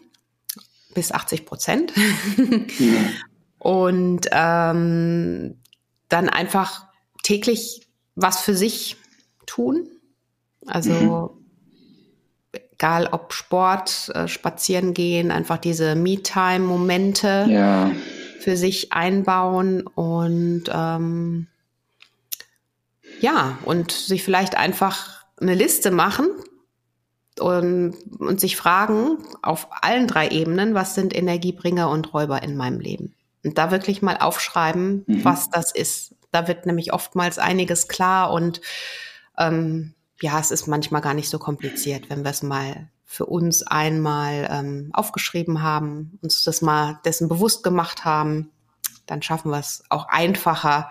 bis 0.95 1.13
80 1.13 1.45
Prozent. 1.45 1.93
ja. 2.79 2.87
Und 3.65 4.29
ähm, 4.31 5.57
dann 6.11 6.29
einfach 6.29 6.87
täglich 7.23 7.89
was 8.15 8.41
für 8.41 8.55
sich 8.55 8.97
tun. 9.47 9.89
Also 10.67 11.35
mhm. 12.53 12.61
egal 12.73 13.09
ob 13.11 13.33
Sport, 13.33 14.11
äh, 14.15 14.29
spazieren 14.29 14.93
gehen, 14.93 15.31
einfach 15.31 15.57
diese 15.57 15.95
Me-Time-Momente 15.95 17.47
ja. 17.49 17.91
für 18.39 18.59
sich 18.59 18.93
einbauen 18.93 19.87
und 19.87 20.65
ähm, 20.71 21.47
ja, 23.21 23.59
und 23.65 23.93
sich 23.93 24.23
vielleicht 24.23 24.59
einfach 24.59 25.25
eine 25.41 25.55
Liste 25.55 25.91
machen 25.91 26.29
und, 27.41 27.97
und 28.19 28.41
sich 28.41 28.59
fragen 28.59 29.17
auf 29.41 29.69
allen 29.81 30.07
drei 30.07 30.29
Ebenen, 30.29 30.75
was 30.75 30.95
sind 30.95 31.17
Energiebringer 31.17 31.89
und 31.89 32.13
Räuber 32.13 32.43
in 32.43 32.57
meinem 32.57 32.79
Leben? 32.79 33.15
Und 33.45 33.59
da 33.59 33.71
wirklich 33.71 34.03
mal 34.03 34.17
aufschreiben, 34.17 35.05
mhm. 35.07 35.25
was 35.25 35.51
das 35.51 35.73
ist. 35.73 36.15
Da 36.31 36.49
wird 36.49 36.67
nämlich 36.67 36.93
oftmals 36.93 37.39
einiges 37.39 37.89
klar 37.89 38.33
und 38.33 38.61
ähm, 39.39 39.95
ja, 40.21 40.39
es 40.41 40.51
ist 40.51 40.67
manchmal 40.67 41.03
gar 41.03 41.15
nicht 41.15 41.29
so 41.29 41.39
kompliziert, 41.39 42.09
wenn 42.09 42.25
wir 42.25 42.31
es 42.31 42.43
mal 42.43 42.89
für 43.05 43.27
uns 43.27 43.63
einmal 43.63 44.49
ähm, 44.51 44.91
aufgeschrieben 44.93 45.63
haben, 45.63 46.19
uns 46.23 46.43
das 46.43 46.63
mal 46.63 46.99
dessen 47.05 47.29
bewusst 47.29 47.63
gemacht 47.63 48.05
haben, 48.05 48.51
dann 49.07 49.23
schaffen 49.23 49.51
wir 49.51 49.59
es 49.59 49.85
auch 49.91 50.09
einfacher, 50.09 50.91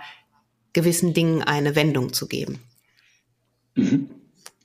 gewissen 0.71 1.13
Dingen 1.13 1.43
eine 1.43 1.75
Wendung 1.75 2.13
zu 2.13 2.27
geben. 2.27 2.59
Mhm. 3.75 4.09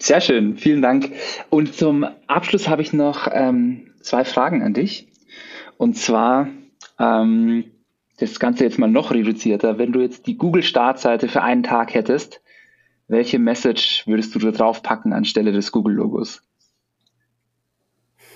Sehr 0.00 0.20
schön, 0.20 0.56
vielen 0.56 0.82
Dank. 0.82 1.12
Und 1.50 1.74
zum 1.74 2.06
Abschluss 2.28 2.68
habe 2.68 2.82
ich 2.82 2.92
noch 2.92 3.28
ähm, 3.32 3.92
zwei 4.00 4.24
Fragen 4.24 4.62
an 4.62 4.74
dich. 4.74 5.08
Und 5.76 5.96
zwar, 5.96 6.48
ähm, 6.98 7.64
das 8.18 8.40
Ganze 8.40 8.64
jetzt 8.64 8.78
mal 8.78 8.90
noch 8.90 9.12
reduzierter. 9.12 9.78
Wenn 9.78 9.92
du 9.92 10.00
jetzt 10.00 10.26
die 10.26 10.36
Google-Startseite 10.36 11.28
für 11.28 11.42
einen 11.42 11.62
Tag 11.62 11.94
hättest, 11.94 12.40
welche 13.06 13.38
Message 13.38 14.06
würdest 14.06 14.34
du 14.34 14.38
da 14.38 14.50
drauf 14.50 14.82
packen 14.82 15.12
anstelle 15.12 15.52
des 15.52 15.72
Google-Logos? 15.72 16.42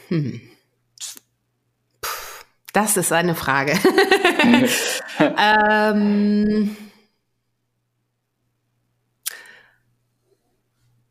Hm. 0.08 0.40
Das 2.72 2.96
ist 2.96 3.12
eine 3.12 3.34
Frage. 3.34 3.72
ähm, 5.38 6.74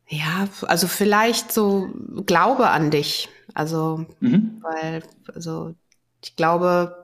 ja, 0.08 0.48
also 0.62 0.88
vielleicht 0.88 1.52
so 1.52 1.90
Glaube 2.26 2.68
an 2.70 2.90
dich. 2.90 3.28
Also, 3.54 4.06
mhm. 4.20 4.60
weil, 4.62 5.02
also 5.32 5.74
ich 6.24 6.34
glaube, 6.34 7.01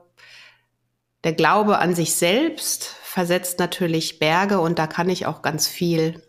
der 1.23 1.33
Glaube 1.33 1.79
an 1.79 1.95
sich 1.95 2.15
selbst 2.15 2.95
versetzt 3.03 3.59
natürlich 3.59 4.19
Berge 4.19 4.59
und 4.59 4.79
da 4.79 4.87
kann 4.87 5.09
ich 5.09 5.25
auch 5.25 5.41
ganz 5.41 5.67
viel, 5.67 6.21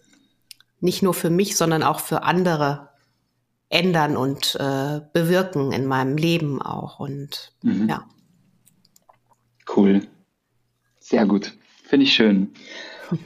nicht 0.80 1.02
nur 1.02 1.14
für 1.14 1.30
mich, 1.30 1.56
sondern 1.56 1.82
auch 1.82 2.00
für 2.00 2.22
andere 2.22 2.88
ändern 3.68 4.16
und 4.16 4.56
äh, 4.58 5.00
bewirken 5.12 5.72
in 5.72 5.86
meinem 5.86 6.16
Leben 6.16 6.60
auch. 6.60 6.98
Und 6.98 7.52
mhm. 7.62 7.88
ja. 7.88 8.04
Cool. 9.74 10.02
Sehr 10.98 11.26
gut. 11.26 11.56
Finde 11.84 12.04
ich 12.04 12.12
schön. 12.12 12.52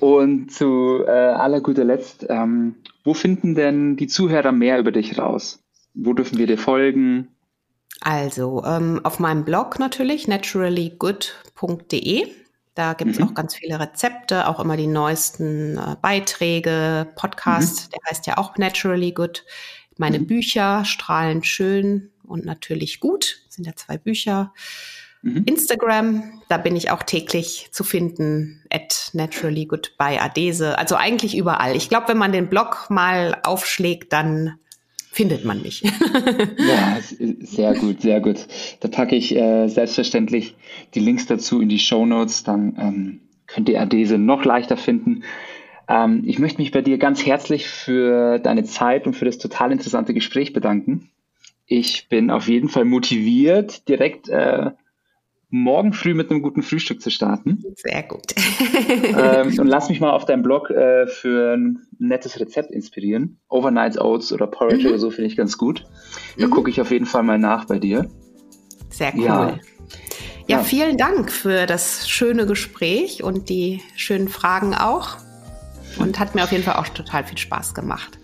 Und 0.00 0.50
zu 0.50 1.02
äh, 1.06 1.10
aller 1.10 1.60
guter 1.60 1.84
Letzt, 1.84 2.26
ähm, 2.28 2.76
wo 3.04 3.14
finden 3.14 3.54
denn 3.54 3.96
die 3.96 4.06
Zuhörer 4.06 4.52
mehr 4.52 4.78
über 4.78 4.92
dich 4.92 5.18
raus? 5.18 5.62
Wo 5.94 6.12
dürfen 6.12 6.38
wir 6.38 6.46
dir 6.46 6.58
folgen? 6.58 7.28
Also 8.04 8.62
ähm, 8.66 9.00
auf 9.02 9.18
meinem 9.18 9.44
Blog 9.44 9.78
natürlich, 9.78 10.28
naturallygood.de. 10.28 12.26
Da 12.74 12.92
gibt 12.92 13.12
es 13.12 13.18
mhm. 13.18 13.28
auch 13.28 13.34
ganz 13.34 13.54
viele 13.54 13.80
Rezepte, 13.80 14.46
auch 14.46 14.60
immer 14.60 14.76
die 14.76 14.88
neuesten 14.88 15.78
äh, 15.78 15.96
Beiträge, 16.02 17.08
Podcast, 17.16 17.86
mhm. 17.86 17.90
der 17.92 18.00
heißt 18.10 18.26
ja 18.26 18.36
auch 18.36 18.58
Naturally 18.58 19.12
Good. 19.12 19.46
Meine 19.96 20.18
mhm. 20.18 20.26
Bücher, 20.26 20.84
strahlend 20.84 21.46
schön 21.46 22.10
und 22.24 22.44
natürlich 22.44 23.00
gut, 23.00 23.38
sind 23.48 23.66
ja 23.66 23.74
zwei 23.74 23.96
Bücher. 23.96 24.52
Mhm. 25.22 25.44
Instagram, 25.46 26.42
da 26.48 26.58
bin 26.58 26.76
ich 26.76 26.90
auch 26.90 27.04
täglich 27.04 27.70
zu 27.72 27.84
finden, 27.84 28.62
at 28.68 29.12
naturally 29.14 29.64
good 29.64 29.96
by 29.96 30.18
Adese. 30.20 30.78
Also 30.78 30.96
eigentlich 30.96 31.34
überall. 31.34 31.74
Ich 31.74 31.88
glaube, 31.88 32.08
wenn 32.08 32.18
man 32.18 32.32
den 32.32 32.50
Blog 32.50 32.90
mal 32.90 33.40
aufschlägt, 33.44 34.12
dann 34.12 34.58
findet 35.14 35.44
man 35.44 35.62
mich. 35.62 35.82
ja, 36.58 36.98
sehr 37.40 37.74
gut, 37.74 38.02
sehr 38.02 38.20
gut. 38.20 38.46
Da 38.80 38.88
packe 38.88 39.14
ich 39.14 39.34
äh, 39.34 39.68
selbstverständlich 39.68 40.56
die 40.94 41.00
Links 41.00 41.26
dazu 41.26 41.60
in 41.60 41.68
die 41.68 41.78
Show 41.78 42.04
Notes, 42.04 42.42
dann 42.42 42.76
ähm, 42.78 43.20
könnt 43.46 43.68
ihr 43.68 43.80
Adese 43.80 44.18
noch 44.18 44.44
leichter 44.44 44.76
finden. 44.76 45.22
Ähm, 45.88 46.24
ich 46.26 46.40
möchte 46.40 46.60
mich 46.60 46.72
bei 46.72 46.82
dir 46.82 46.98
ganz 46.98 47.24
herzlich 47.24 47.68
für 47.68 48.40
deine 48.40 48.64
Zeit 48.64 49.06
und 49.06 49.14
für 49.14 49.24
das 49.24 49.38
total 49.38 49.70
interessante 49.70 50.14
Gespräch 50.14 50.52
bedanken. 50.52 51.10
Ich 51.66 52.08
bin 52.08 52.30
auf 52.30 52.48
jeden 52.48 52.68
Fall 52.68 52.84
motiviert, 52.84 53.88
direkt 53.88 54.28
äh, 54.28 54.72
morgen 55.50 55.92
früh 55.92 56.14
mit 56.14 56.30
einem 56.30 56.42
guten 56.42 56.62
Frühstück 56.62 57.00
zu 57.00 57.10
starten. 57.10 57.62
Sehr 57.76 58.02
gut. 58.02 58.34
ähm, 59.16 59.48
und 59.58 59.66
lass 59.66 59.88
mich 59.88 60.00
mal 60.00 60.10
auf 60.10 60.24
deinem 60.24 60.42
Blog 60.42 60.70
äh, 60.70 61.06
für 61.06 61.54
ein 61.54 61.86
nettes 61.98 62.40
Rezept 62.40 62.70
inspirieren. 62.70 63.38
Overnight 63.48 64.00
Oats 64.00 64.32
oder 64.32 64.46
Porridge 64.46 64.82
mhm. 64.82 64.88
oder 64.88 64.98
so 64.98 65.10
finde 65.10 65.28
ich 65.28 65.36
ganz 65.36 65.58
gut. 65.58 65.86
Da 66.38 66.46
mhm. 66.46 66.50
gucke 66.50 66.70
ich 66.70 66.80
auf 66.80 66.90
jeden 66.90 67.06
Fall 67.06 67.22
mal 67.22 67.38
nach 67.38 67.66
bei 67.66 67.78
dir. 67.78 68.08
Sehr 68.90 69.12
cool. 69.14 69.24
Ja. 69.24 69.58
ja. 70.46 70.58
Vielen 70.62 70.96
Dank 70.96 71.30
für 71.30 71.66
das 71.66 72.08
schöne 72.08 72.46
Gespräch 72.46 73.22
und 73.22 73.48
die 73.48 73.80
schönen 73.96 74.28
Fragen 74.28 74.74
auch. 74.74 75.16
und 75.98 76.18
hat 76.18 76.34
mir 76.34 76.42
auf 76.42 76.52
jeden 76.52 76.64
Fall 76.64 76.76
auch 76.76 76.88
total 76.88 77.24
viel 77.24 77.38
Spaß 77.38 77.74
gemacht. 77.74 78.18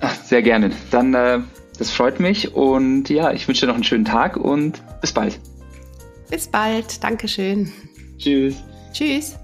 Ach, 0.00 0.14
sehr 0.14 0.42
gerne. 0.42 0.70
Dann, 0.90 1.12
äh, 1.14 1.40
das 1.78 1.90
freut 1.90 2.20
mich 2.20 2.54
und 2.54 3.08
ja, 3.10 3.32
ich 3.32 3.46
wünsche 3.48 3.62
dir 3.62 3.66
noch 3.68 3.74
einen 3.74 3.84
schönen 3.84 4.04
Tag 4.04 4.36
und 4.36 4.82
bis 5.00 5.12
bald. 5.12 5.40
Bis 6.30 6.46
bald. 6.46 7.02
Dankeschön. 7.02 7.72
Tschüss. 8.18 8.56
Tschüss. 8.92 9.38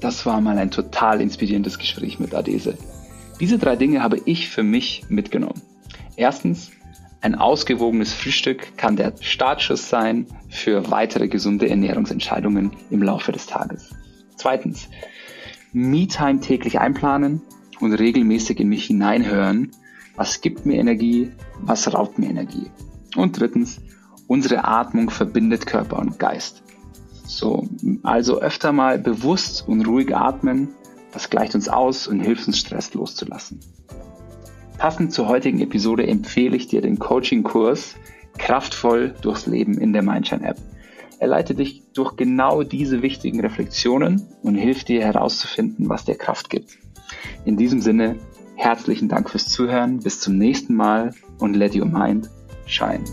Das 0.00 0.26
war 0.26 0.40
mal 0.40 0.58
ein 0.58 0.70
total 0.70 1.20
inspirierendes 1.20 1.78
Gespräch 1.78 2.18
mit 2.18 2.34
Adese. 2.34 2.76
Diese 3.40 3.58
drei 3.58 3.76
Dinge 3.76 4.02
habe 4.02 4.20
ich 4.24 4.48
für 4.48 4.62
mich 4.62 5.04
mitgenommen. 5.08 5.62
Erstens, 6.16 6.70
ein 7.20 7.36
ausgewogenes 7.36 8.12
Frühstück 8.12 8.76
kann 8.76 8.96
der 8.96 9.14
Startschuss 9.20 9.88
sein 9.88 10.26
für 10.50 10.90
weitere 10.90 11.28
gesunde 11.28 11.68
Ernährungsentscheidungen 11.68 12.72
im 12.90 13.02
Laufe 13.02 13.30
des 13.30 13.46
Tages. 13.46 13.94
Zweitens, 14.36 14.88
Me-Time 15.72 16.40
täglich 16.40 16.80
einplanen 16.80 17.40
und 17.80 17.92
regelmäßig 17.94 18.58
in 18.60 18.68
mich 18.68 18.86
hineinhören. 18.86 19.70
Was 20.16 20.40
gibt 20.40 20.66
mir 20.66 20.78
Energie? 20.78 21.30
Was 21.60 21.94
raubt 21.94 22.18
mir 22.18 22.28
Energie? 22.28 22.70
Und 23.16 23.38
drittens, 23.38 23.80
unsere 24.32 24.64
Atmung 24.64 25.10
verbindet 25.10 25.66
Körper 25.66 25.98
und 25.98 26.18
Geist. 26.18 26.62
So, 27.26 27.68
also 28.02 28.40
öfter 28.40 28.72
mal 28.72 28.98
bewusst 28.98 29.68
und 29.68 29.86
ruhig 29.86 30.16
atmen, 30.16 30.68
das 31.12 31.28
gleicht 31.28 31.54
uns 31.54 31.68
aus 31.68 32.06
und 32.06 32.20
hilft 32.20 32.46
uns 32.46 32.58
Stress 32.58 32.94
loszulassen. 32.94 33.60
Passend 34.78 35.12
zur 35.12 35.28
heutigen 35.28 35.60
Episode 35.60 36.06
empfehle 36.06 36.56
ich 36.56 36.66
dir 36.66 36.80
den 36.80 36.98
Coaching-Kurs 36.98 37.94
Kraftvoll 38.38 39.14
durchs 39.20 39.44
Leben 39.44 39.74
in 39.76 39.92
der 39.92 40.02
Mindshine-App. 40.02 40.56
Er 41.18 41.28
leitet 41.28 41.58
dich 41.58 41.82
durch 41.92 42.16
genau 42.16 42.62
diese 42.62 43.02
wichtigen 43.02 43.40
Reflexionen 43.40 44.26
und 44.42 44.54
hilft 44.54 44.88
dir 44.88 45.04
herauszufinden, 45.04 45.90
was 45.90 46.06
dir 46.06 46.16
Kraft 46.16 46.48
gibt. 46.48 46.78
In 47.44 47.58
diesem 47.58 47.82
Sinne, 47.82 48.16
herzlichen 48.56 49.10
Dank 49.10 49.28
fürs 49.28 49.48
Zuhören, 49.48 49.98
bis 49.98 50.20
zum 50.20 50.38
nächsten 50.38 50.74
Mal 50.74 51.12
und 51.38 51.52
let 51.52 51.76
your 51.76 51.84
mind 51.84 52.30
shine. 52.64 53.04